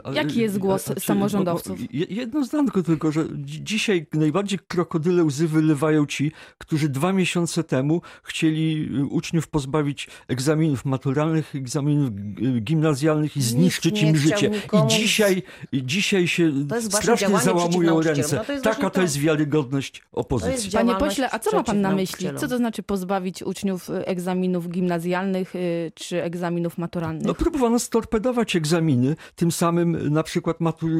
Ale- 0.03 0.15
Jaki 0.15 0.39
jest 0.39 0.57
głos 0.57 0.89
a- 0.89 0.93
a- 0.97 0.99
samorządowców? 0.99 1.79
Jedno 1.91 2.43
zdanko 2.45 2.83
tylko, 2.83 3.11
że 3.11 3.25
dzi- 3.29 3.63
dzisiaj 3.63 4.07
najbardziej 4.13 4.59
krokodyle 4.67 5.23
łzy 5.23 5.47
wylewają 5.47 6.05
ci, 6.05 6.31
którzy 6.57 6.89
dwa 6.89 7.13
miesiące 7.13 7.63
temu 7.63 8.01
chcieli 8.23 8.89
y, 8.99 9.05
uczniów 9.05 9.47
pozbawić 9.47 10.07
egzaminów 10.27 10.85
maturalnych, 10.85 11.55
egzaminów 11.55 12.09
y, 12.57 12.59
gimnazjalnych 12.61 13.37
i 13.37 13.41
zniszczyć 13.41 14.01
im 14.01 14.17
życie. 14.17 14.49
nikomu- 14.49 14.85
I 14.85 14.87
dzisiaj, 14.87 15.43
dzisiaj 15.73 16.27
się 16.27 16.51
strasznie 16.79 17.39
załamują 17.39 18.01
ręce. 18.01 18.35
No 18.35 18.45
to 18.45 18.51
jest 18.51 18.63
Taka 18.63 18.89
to 18.89 19.01
jest 19.01 19.17
wiarygodność 19.17 20.01
opozycji. 20.11 20.53
jest 20.65 20.75
Panie 20.77 20.95
pośle, 20.95 21.29
a 21.31 21.39
co 21.39 21.57
ma 21.57 21.63
pan 21.63 21.81
na 21.81 21.95
myśli? 21.95 22.27
Co 22.37 22.47
to 22.47 22.57
znaczy 22.57 22.83
pozbawić 22.83 23.43
uczniów 23.43 23.89
y, 23.89 24.05
egzaminów 24.05 24.69
gimnazjalnych 24.69 25.53
czy 25.95 26.23
egzaminów 26.23 26.77
maturalnych? 26.77 27.25
No 27.25 27.33
próbowano 27.33 27.79
storpedować 27.79 28.55
egzaminy, 28.55 29.15
tym 29.35 29.51
samym 29.51 29.70
na 30.09 30.23
przykład 30.23 30.59
matur, 30.59 30.91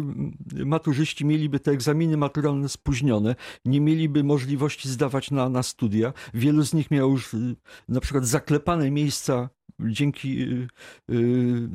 maturzyści 0.66 1.26
mieliby 1.26 1.60
te 1.60 1.72
egzaminy 1.72 2.18
maturalne 2.18 2.70
spóźnione, 2.70 3.36
nie 3.66 3.82
mieliby 3.82 4.24
możliwości 4.24 4.90
zdawać 4.90 5.32
na, 5.32 5.50
na 5.50 5.64
studia. 5.64 6.14
Wielu 6.34 6.64
z 6.64 6.74
nich 6.74 6.92
miało 6.92 7.12
już 7.12 7.34
y, 7.34 7.56
na 7.90 8.00
przykład 8.00 8.28
zaklepane 8.28 8.92
miejsca 8.92 9.50
dzięki 9.80 10.42
y, 10.42 10.68
y, 11.10 11.70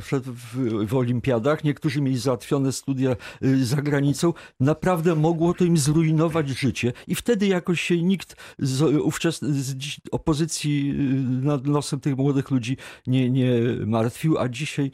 przykład 0.00 0.24
w, 0.24 0.86
w 0.86 0.94
olimpiadach. 0.94 1.64
Niektórzy 1.64 2.00
mieli 2.00 2.18
załatwione 2.18 2.72
studia 2.72 3.16
y, 3.42 3.64
za 3.66 3.82
granicą. 3.82 4.32
Naprawdę 4.60 5.14
mogło 5.14 5.54
to 5.54 5.64
im 5.64 5.78
zrujnować 5.78 6.48
życie 6.48 6.92
i 7.06 7.14
wtedy 7.14 7.46
jakoś 7.46 7.80
się 7.80 8.02
nikt 8.02 8.36
z, 8.58 8.82
ówczesnej 8.82 9.52
z 9.52 9.76
opozycji 10.10 10.94
nad 11.42 11.66
losem 11.66 12.00
tych 12.00 12.16
młodych 12.16 12.50
ludzi 12.50 12.76
nie, 13.06 13.30
nie 13.30 13.50
martwił, 13.86 14.38
a 14.38 14.48
dzisiaj 14.48 14.90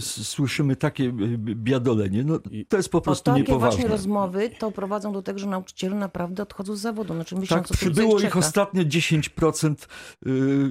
słyszymy 0.00 0.76
takie 0.76 1.04
y, 1.04 1.12
biadolenie. 1.38 2.24
No, 2.24 2.38
to 2.68 2.76
jest 2.76 2.88
po 2.90 3.00
prostu 3.00 3.24
takie 3.24 3.40
niepoważne. 3.40 3.76
właśnie 3.76 3.88
rozmowy 3.90 4.50
to 4.58 4.70
prowadzą 4.70 5.12
do 5.12 5.22
tego, 5.22 5.38
że 5.38 5.46
nauczyciele 5.46 5.96
naprawdę 5.96 6.42
odchodzą 6.42 6.76
z 6.76 6.80
zawodu. 6.80 7.14
Znaczy 7.14 7.36
myślą, 7.36 7.56
Tak, 7.56 7.66
co 7.66 7.74
tu 7.74 7.78
przybyło 7.78 8.16
ich 8.18 8.24
czeka. 8.24 8.38
ostatnio 8.38 8.82
10% 8.82 9.74
y, 10.26 10.70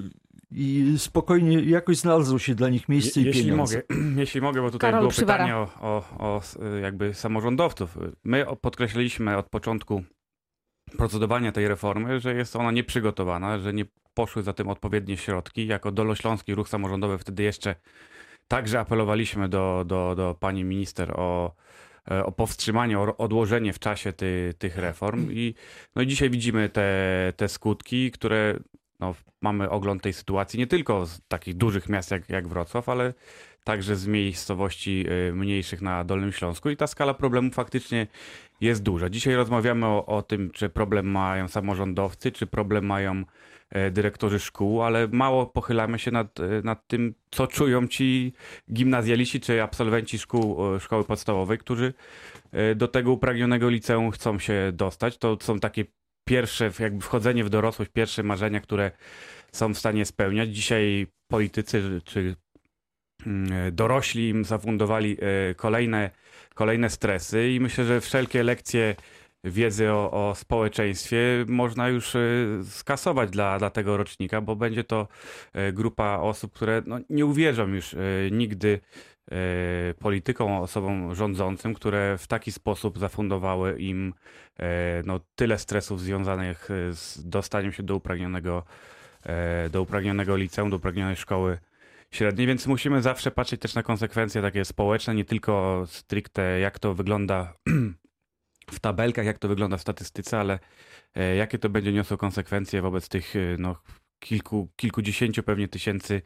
i 0.52 0.94
spokojnie 0.98 1.60
jakoś 1.64 1.98
znalazło 1.98 2.40
się 2.40 2.56
dla 2.56 2.70
nich 2.70 2.90
miejsce 2.90 3.20
Je, 3.20 3.26
i 3.26 3.28
jeśli 3.28 3.44
pieniądze. 3.44 3.82
mogę, 3.90 4.04
jeśli 4.22 4.42
mogę, 4.42 4.62
bo 4.62 4.72
tutaj 4.72 4.92
Karol 4.92 5.00
było 5.02 5.12
Przywara. 5.12 5.44
pytanie 5.46 5.56
o, 5.58 5.70
o, 5.82 6.04
o 6.20 6.38
s- 6.38 6.58
jakby 6.82 7.14
samorządowców. 7.14 7.98
My 8.24 8.48
o- 8.48 8.56
podkreśliliśmy 8.56 9.38
od 9.38 9.50
początku 9.50 10.04
procedowania 10.98 11.52
tej 11.52 11.68
reformy, 11.68 12.20
że 12.20 12.36
jest 12.36 12.56
ona 12.56 12.72
nieprzygotowana, 12.72 13.60
że 13.60 13.74
nie 13.74 13.86
poszły 14.14 14.44
za 14.44 14.54
tym 14.54 14.68
odpowiednie 14.70 15.18
środki. 15.18 15.68
Jako 15.68 15.92
Dolnośląski 15.92 16.56
Ruch 16.56 16.70
Samorządowy 16.70 17.18
wtedy 17.18 17.44
jeszcze 17.44 17.76
także 18.48 18.80
apelowaliśmy 18.80 19.50
do, 19.50 19.84
do, 19.88 20.16
do 20.16 20.36
pani 20.40 20.64
minister 20.64 21.12
o, 21.20 21.56
e, 22.12 22.26
o 22.26 22.32
powstrzymanie, 22.32 23.00
o 23.00 23.18
odłożenie 23.18 23.74
w 23.74 23.80
czasie 23.80 24.14
ty, 24.14 24.54
tych 24.58 24.78
reform. 24.78 25.28
I, 25.32 25.54
no 25.96 26.02
i 26.02 26.08
dzisiaj 26.08 26.30
widzimy 26.30 26.70
te, 26.70 27.34
te 27.38 27.48
skutki, 27.48 28.12
które 28.12 28.60
no, 29.00 29.16
mamy 29.42 29.70
ogląd 29.70 30.02
tej 30.02 30.14
sytuacji 30.14 30.60
nie 30.60 30.68
tylko 30.68 31.06
z 31.06 31.22
takich 31.28 31.54
dużych 31.58 31.90
miast 31.90 32.12
jak, 32.12 32.30
jak 32.30 32.48
Wrocław, 32.48 32.90
ale 32.90 33.14
także 33.64 33.96
z 33.96 34.08
miejscowości 34.08 35.06
y, 35.30 35.34
mniejszych 35.34 35.82
na 35.82 36.04
Dolnym 36.04 36.32
Śląsku 36.32 36.70
i 36.70 36.78
ta 36.78 36.88
skala 36.88 37.14
problemu 37.14 37.52
faktycznie 37.52 38.08
jest 38.62 38.84
duża. 38.84 39.10
Dzisiaj 39.10 39.36
rozmawiamy 39.36 39.86
o, 39.86 40.06
o 40.06 40.22
tym, 40.22 40.52
czy 40.52 40.70
problem 40.70 41.06
mają 41.06 41.48
samorządowcy, 41.48 42.32
czy 42.32 42.48
problem 42.48 42.86
mają 42.86 43.24
dyrektorzy 43.92 44.40
szkół, 44.40 44.82
ale 44.82 45.08
mało 45.08 45.46
pochylamy 45.46 46.00
się 46.00 46.12
nad, 46.12 46.40
e, 46.40 46.44
nad 46.64 46.88
tym, 46.88 47.14
co 47.32 47.48
czują 47.48 47.88
ci 47.88 48.34
gimnazjaliści 48.74 49.40
czy 49.40 49.64
absolwenci 49.64 50.20
szkół, 50.20 50.76
e, 50.76 50.80
szkoły 50.80 51.04
podstawowej, 51.04 51.58
którzy 51.58 51.94
e, 52.52 52.76
do 52.76 52.88
tego 52.88 53.12
upragnionego 53.12 53.70
liceum 53.70 54.12
chcą 54.12 54.40
się 54.40 54.72
dostać. 54.74 55.18
To 55.18 55.38
są 55.42 55.60
takie 55.60 55.86
pierwsze, 56.28 56.72
jakby 56.80 57.02
wchodzenie 57.02 57.44
w 57.44 57.50
dorosłość, 57.50 57.92
pierwsze 57.94 58.24
marzenia, 58.24 58.60
które 58.60 58.92
są 59.52 59.74
w 59.74 59.78
stanie 59.78 60.06
spełniać. 60.06 60.50
Dzisiaj 60.50 61.08
politycy 61.28 62.02
czy 62.06 62.36
mm, 63.26 63.76
dorośli 63.76 64.30
im 64.30 64.46
zafundowali 64.46 65.18
e, 65.22 65.56
kolejne, 65.56 66.12
kolejne 66.54 66.90
stresy 66.90 67.52
i 67.52 67.60
myślę, 67.60 67.86
że 67.86 68.02
wszelkie 68.02 68.44
lekcje 68.44 68.96
wiedzy 69.44 69.92
o, 69.92 70.30
o 70.30 70.36
społeczeństwie 70.36 71.46
można 71.48 71.90
już 71.90 72.16
e, 72.16 72.20
skasować 72.70 73.30
dla, 73.30 73.60
dla 73.60 73.70
tego 73.70 73.98
rocznika, 73.98 74.42
bo 74.42 74.56
będzie 74.56 74.84
to 74.84 75.08
e, 75.54 75.74
grupa 75.74 76.18
osób, 76.18 76.54
które 76.54 76.82
no, 76.86 77.00
nie 77.10 77.26
uwierzą 77.26 77.68
już 77.68 77.94
e, 77.94 77.98
nigdy 78.32 78.80
politykom, 80.00 80.52
osobom 80.52 81.16
rządzącym, 81.16 81.74
które 81.74 82.18
w 82.18 82.28
taki 82.28 82.52
sposób 82.52 83.00
zafundowały 83.00 83.80
im 83.80 84.14
no, 85.06 85.20
tyle 85.36 85.58
stresów 85.58 86.02
związanych 86.02 86.70
z 86.92 87.30
dostaniem 87.30 87.72
się 87.72 87.84
do 87.84 87.96
upragnionego, 87.96 88.64
do 89.72 89.82
upragnionego 89.82 90.36
liceum, 90.36 90.70
do 90.70 90.76
upragnionej 90.76 91.16
szkoły 91.16 91.58
średniej, 92.12 92.48
więc 92.48 92.68
musimy 92.68 93.02
zawsze 93.02 93.32
patrzeć 93.32 93.62
też 93.62 93.76
na 93.76 93.84
konsekwencje 93.84 94.42
takie 94.42 94.66
społeczne, 94.66 95.16
nie 95.16 95.26
tylko 95.26 95.84
stricte 95.88 96.60
jak 96.60 96.80
to 96.80 96.94
wygląda 96.94 97.54
w 98.72 98.80
tabelkach, 98.80 99.26
jak 99.26 99.40
to 99.40 99.48
wygląda 99.48 99.78
w 99.78 99.82
statystyce, 99.82 100.40
ale 100.40 100.60
e, 101.16 101.36
jakie 101.36 101.58
to 101.58 101.70
będzie 101.70 101.94
niosło 101.94 102.18
konsekwencje 102.18 102.82
wobec 102.82 103.10
tych 103.10 103.36
e, 103.36 103.40
no, 103.60 103.82
kilku, 104.20 104.70
kilkudziesięciu 104.76 105.44
pewnie 105.44 105.68
tysięcy 105.68 106.22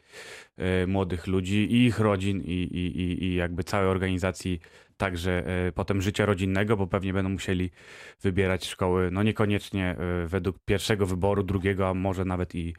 e, 0.58 0.88
młodych 0.88 1.28
ludzi 1.28 1.56
i 1.56 1.86
ich 1.86 2.00
rodzin 2.00 2.42
i, 2.42 2.54
i, 2.54 3.24
i 3.24 3.36
jakby 3.36 3.64
całej 3.64 3.88
organizacji 3.88 4.60
także 4.98 5.44
potem 5.76 6.02
życia 6.02 6.26
rodzinnego, 6.26 6.78
bo 6.78 6.88
pewnie 6.88 7.14
będą 7.14 7.30
musieli 7.30 7.72
wybierać 8.22 8.66
szkoły, 8.66 9.10
no 9.12 9.24
niekoniecznie 9.24 9.96
według 10.26 10.58
pierwszego 10.66 11.06
wyboru, 11.06 11.44
drugiego, 11.44 11.90
a 11.90 11.94
może 11.94 12.26
nawet 12.26 12.56
i 12.56 12.76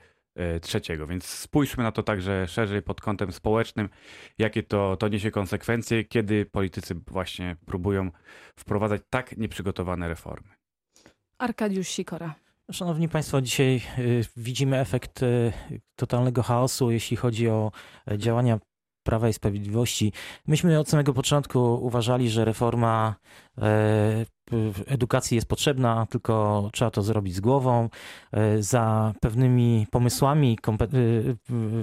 trzeciego. 0.63 1.07
Więc 1.07 1.25
spójrzmy 1.25 1.85
na 1.85 1.93
to 1.93 2.03
także 2.03 2.49
szerzej 2.49 2.83
pod 2.83 3.01
kątem 3.01 3.33
społecznym, 3.33 3.89
jakie 4.39 4.63
to, 4.63 4.97
to 4.97 5.09
niesie 5.09 5.31
konsekwencje, 5.31 6.05
kiedy 6.05 6.47
politycy 6.47 6.95
właśnie 6.95 7.57
próbują 7.67 8.11
wprowadzać 8.59 9.03
tak 9.11 9.37
nieprzygotowane 9.37 10.09
reformy. 10.09 10.49
Arkadiusz 11.39 11.89
Sikora. 11.89 12.35
Szanowni 12.73 13.09
Państwo, 13.09 13.41
dzisiaj 13.41 13.81
y, 13.99 14.25
widzimy 14.37 14.79
efekt 14.79 15.23
y, 15.23 15.53
totalnego 15.97 16.43
chaosu, 16.43 16.91
jeśli 16.91 17.17
chodzi 17.17 17.49
o 17.49 17.73
e, 18.11 18.19
działania 18.19 18.59
Prawa 19.03 19.29
i 19.29 19.33
Sprawiedliwości. 19.33 20.13
Myśmy 20.47 20.79
od 20.79 20.89
samego 20.89 21.13
początku 21.13 21.75
uważali, 21.87 22.31
że 22.31 22.45
reforma 22.45 23.15
e, 23.59 24.27
edukacji 24.87 25.35
jest 25.35 25.49
potrzebna, 25.49 26.07
tylko 26.11 26.69
trzeba 26.73 26.91
to 26.91 27.03
zrobić 27.03 27.35
z 27.35 27.41
głową, 27.41 27.89
e, 28.33 28.63
za 28.63 29.13
pewnymi 29.21 29.87
pomysłami, 29.91 30.59
e, 30.69 30.77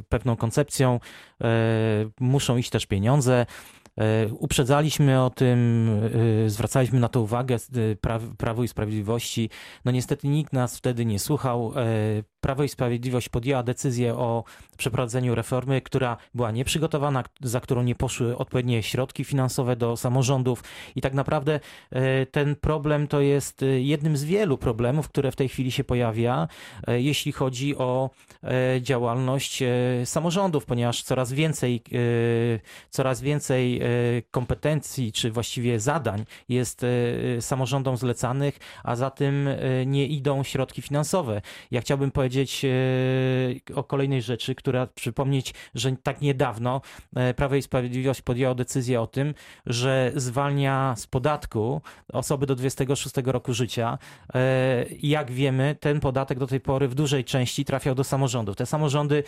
pewną 0.10 0.36
koncepcją 0.36 0.99
muszą 2.19 2.58
iść 2.58 2.69
też 2.69 2.86
pieniądze. 2.86 3.45
Uprzedzaliśmy 4.32 5.23
o 5.23 5.30
tym, 5.30 5.89
zwracaliśmy 6.47 6.99
na 6.99 7.10
to 7.10 7.21
uwagę 7.21 7.58
Prawo 8.38 8.63
i 8.63 8.67
Sprawiedliwości. 8.67 9.49
No 9.86 9.91
niestety 9.91 10.28
nikt 10.28 10.54
nas 10.54 10.78
wtedy 10.78 11.06
nie 11.06 11.19
słuchał. 11.19 11.73
Prawo 12.41 12.63
i 12.63 12.69
Sprawiedliwość 12.69 13.30
podjęła 13.30 13.63
decyzję 13.63 14.15
o 14.15 14.43
przeprowadzeniu 14.78 15.36
reformy, 15.36 15.82
która 15.82 16.17
była 16.34 16.52
nieprzygotowana, 16.52 17.23
za 17.41 17.60
którą 17.60 17.84
nie 17.84 17.95
poszły 17.95 18.38
odpowiednie 18.38 18.84
środki 18.84 19.23
finansowe 19.23 19.75
do 19.75 19.97
samorządów 19.97 20.63
i 20.95 21.02
tak 21.02 21.13
naprawdę 21.13 21.60
e, 21.91 22.25
ten 22.25 22.56
problem 22.56 23.08
to 23.08 23.21
jest 23.21 23.63
e, 23.63 23.65
jednym 23.82 24.17
z 24.17 24.23
wielu 24.23 24.58
problemów, 24.58 25.10
które 25.10 25.32
w 25.32 25.36
tej 25.36 25.49
chwili 25.49 25.71
się 25.71 25.84
pojawia, 25.84 26.47
e, 26.88 27.02
jeśli 27.02 27.32
chodzi 27.32 27.78
o 27.78 28.10
działalność 28.82 29.63
samorządów, 30.06 30.65
ponieważ 30.65 31.04
coraz 31.04 31.34
więcej, 31.34 31.84
coraz 32.89 33.21
więcej 33.21 33.82
kompetencji, 34.32 35.12
czy 35.12 35.32
właściwie 35.32 35.80
zadań 35.80 36.25
jest 36.49 36.86
samorządom 37.39 37.97
zlecanych, 37.97 38.58
a 38.84 38.95
za 38.95 39.12
tym 39.12 39.49
nie 39.86 40.08
idą 40.08 40.43
środki 40.43 40.82
finansowe. 40.82 41.41
Ja 41.71 41.82
chciałbym 41.82 42.12
powiedzieć, 42.12 42.65
e, 42.65 43.75
o 43.75 43.84
kolejnej 43.84 44.21
rzeczy, 44.21 44.56
która 44.56 44.88
przypomnieć, 44.88 45.54
że 45.75 45.91
tak 46.04 46.21
niedawno 46.21 46.82
e, 47.15 47.34
Prawo 47.34 47.56
i 47.56 47.62
Sprawiedliwość 47.62 48.21
podjęło 48.21 48.56
decyzję 48.56 49.02
o 49.02 49.08
tym, 49.08 49.34
że 49.65 50.12
zwalnia 50.15 50.95
z 50.97 51.08
podatku 51.08 51.82
osoby 52.13 52.45
do 52.45 52.56
26 52.56 53.15
roku 53.25 53.54
życia. 53.54 53.97
E, 54.34 54.86
jak 55.02 55.32
wiemy, 55.32 55.75
ten 55.80 55.99
podatek 55.99 56.39
do 56.39 56.47
tej 56.47 56.60
pory 56.60 56.88
w 56.88 56.95
dużej 56.95 57.25
części 57.25 57.65
trafiał 57.65 57.95
do 57.95 58.04
samorządów. 58.04 58.56
Te 58.56 58.65
samorządy 58.65 59.23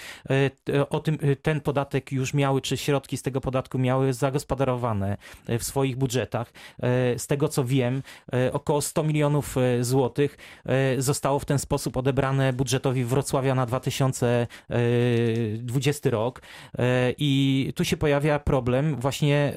o 0.89 0.99
tym, 0.99 1.17
ten 1.41 1.61
podatek 1.61 2.11
już 2.11 2.33
miały, 2.33 2.61
czy 2.61 2.77
środki 2.77 3.17
z 3.17 3.21
tego 3.21 3.41
podatku 3.41 3.79
miały 3.79 4.13
zagospodarowane 4.13 4.40
w 5.59 5.63
swoich 5.63 5.97
budżetach. 5.97 6.53
Z 7.17 7.27
tego 7.27 7.47
co 7.47 7.63
wiem, 7.63 8.03
około 8.51 8.81
100 8.81 9.03
milionów 9.03 9.55
złotych 9.81 10.37
zostało 10.97 11.39
w 11.39 11.45
ten 11.45 11.59
sposób 11.59 11.97
odebrane 11.97 12.53
budżetowi 12.53 13.05
Wrocławia 13.05 13.55
na 13.55 13.65
2020 13.65 16.09
rok. 16.09 16.41
E, 16.77 17.13
I 17.17 17.73
tu 17.75 17.85
się 17.85 17.97
pojawia 17.97 18.39
problem 18.39 18.95
właśnie 18.95 19.35
e, 19.35 19.53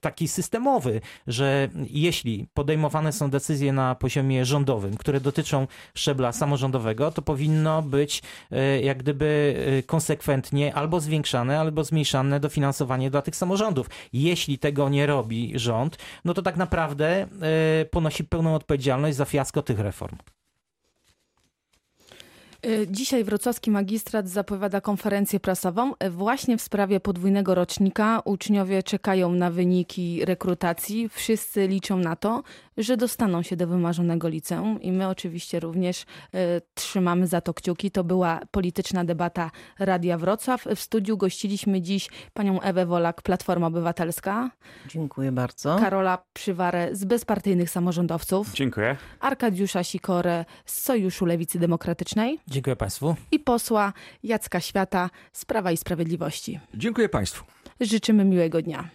taki 0.00 0.28
systemowy, 0.28 1.00
że 1.26 1.68
jeśli 1.90 2.46
podejmowane 2.54 3.12
są 3.12 3.30
decyzje 3.30 3.72
na 3.72 3.94
poziomie 3.94 4.44
rządowym, 4.44 4.96
które 4.96 5.20
dotyczą 5.20 5.66
szczebla 5.94 6.32
samorządowego, 6.32 7.10
to 7.10 7.22
powinno 7.22 7.82
być 7.82 8.22
e, 8.50 8.80
jak 8.80 8.98
gdyby 8.98 9.56
konsekwentnie 9.86 10.74
albo 10.74 11.00
zwiększane, 11.00 11.60
albo 11.60 11.84
zmniejszane 11.84 12.40
dofinansowanie 12.40 13.10
dla 13.10 13.22
tych 13.22 13.36
samorządów. 13.36 13.65
Jeśli 14.12 14.58
tego 14.58 14.88
nie 14.88 15.06
robi 15.06 15.52
rząd, 15.54 15.98
no 16.24 16.34
to 16.34 16.42
tak 16.42 16.56
naprawdę 16.56 17.26
ponosi 17.90 18.24
pełną 18.24 18.54
odpowiedzialność 18.54 19.16
za 19.16 19.24
fiasko 19.24 19.62
tych 19.62 19.78
reform. 19.78 20.16
Y, 22.66 22.86
dzisiaj 22.90 23.24
wrocławski 23.24 23.70
magistrat 23.70 24.28
zapowiada 24.28 24.80
konferencję 24.80 25.40
prasową. 25.40 25.92
Y, 26.04 26.10
właśnie 26.10 26.58
w 26.58 26.62
sprawie 26.62 27.00
podwójnego 27.00 27.54
rocznika 27.54 28.20
uczniowie 28.24 28.82
czekają 28.82 29.32
na 29.32 29.50
wyniki 29.50 30.24
rekrutacji. 30.24 31.08
Wszyscy 31.08 31.68
liczą 31.68 31.98
na 31.98 32.16
to, 32.16 32.42
że 32.76 32.96
dostaną 32.96 33.42
się 33.42 33.56
do 33.56 33.66
wymarzonego 33.66 34.28
liceum 34.28 34.82
i 34.82 34.92
my 34.92 35.08
oczywiście 35.08 35.60
również 35.60 36.02
y, 36.02 36.06
trzymamy 36.74 37.26
za 37.26 37.40
to 37.40 37.54
kciuki. 37.54 37.90
To 37.90 38.04
była 38.04 38.40
polityczna 38.50 39.04
debata 39.04 39.50
Radia 39.78 40.18
Wrocław. 40.18 40.64
W 40.76 40.80
studiu 40.80 41.16
gościliśmy 41.16 41.80
dziś 41.80 42.08
panią 42.34 42.60
Ewę 42.60 42.86
Wolak, 42.86 43.22
Platforma 43.22 43.66
Obywatelska. 43.66 44.50
Dziękuję 44.88 45.32
bardzo. 45.32 45.76
Karola 45.80 46.18
Przywarę 46.32 46.88
z 46.92 47.04
Bezpartyjnych 47.04 47.70
Samorządowców. 47.70 48.52
Dziękuję. 48.54 48.96
Arkadiusza 49.20 49.84
Sikorę 49.84 50.44
z 50.64 50.82
Sojuszu 50.82 51.26
Lewicy 51.26 51.58
Demokratycznej. 51.58 52.38
Dziękuję 52.56 52.76
Państwu. 52.76 53.16
I 53.30 53.38
posła 53.38 53.92
Jacka 54.22 54.60
Świata 54.60 55.10
z 55.32 55.44
Prawa 55.44 55.72
i 55.72 55.76
Sprawiedliwości. 55.76 56.60
Dziękuję 56.74 57.08
Państwu. 57.08 57.44
Życzymy 57.80 58.24
miłego 58.24 58.62
dnia. 58.62 58.88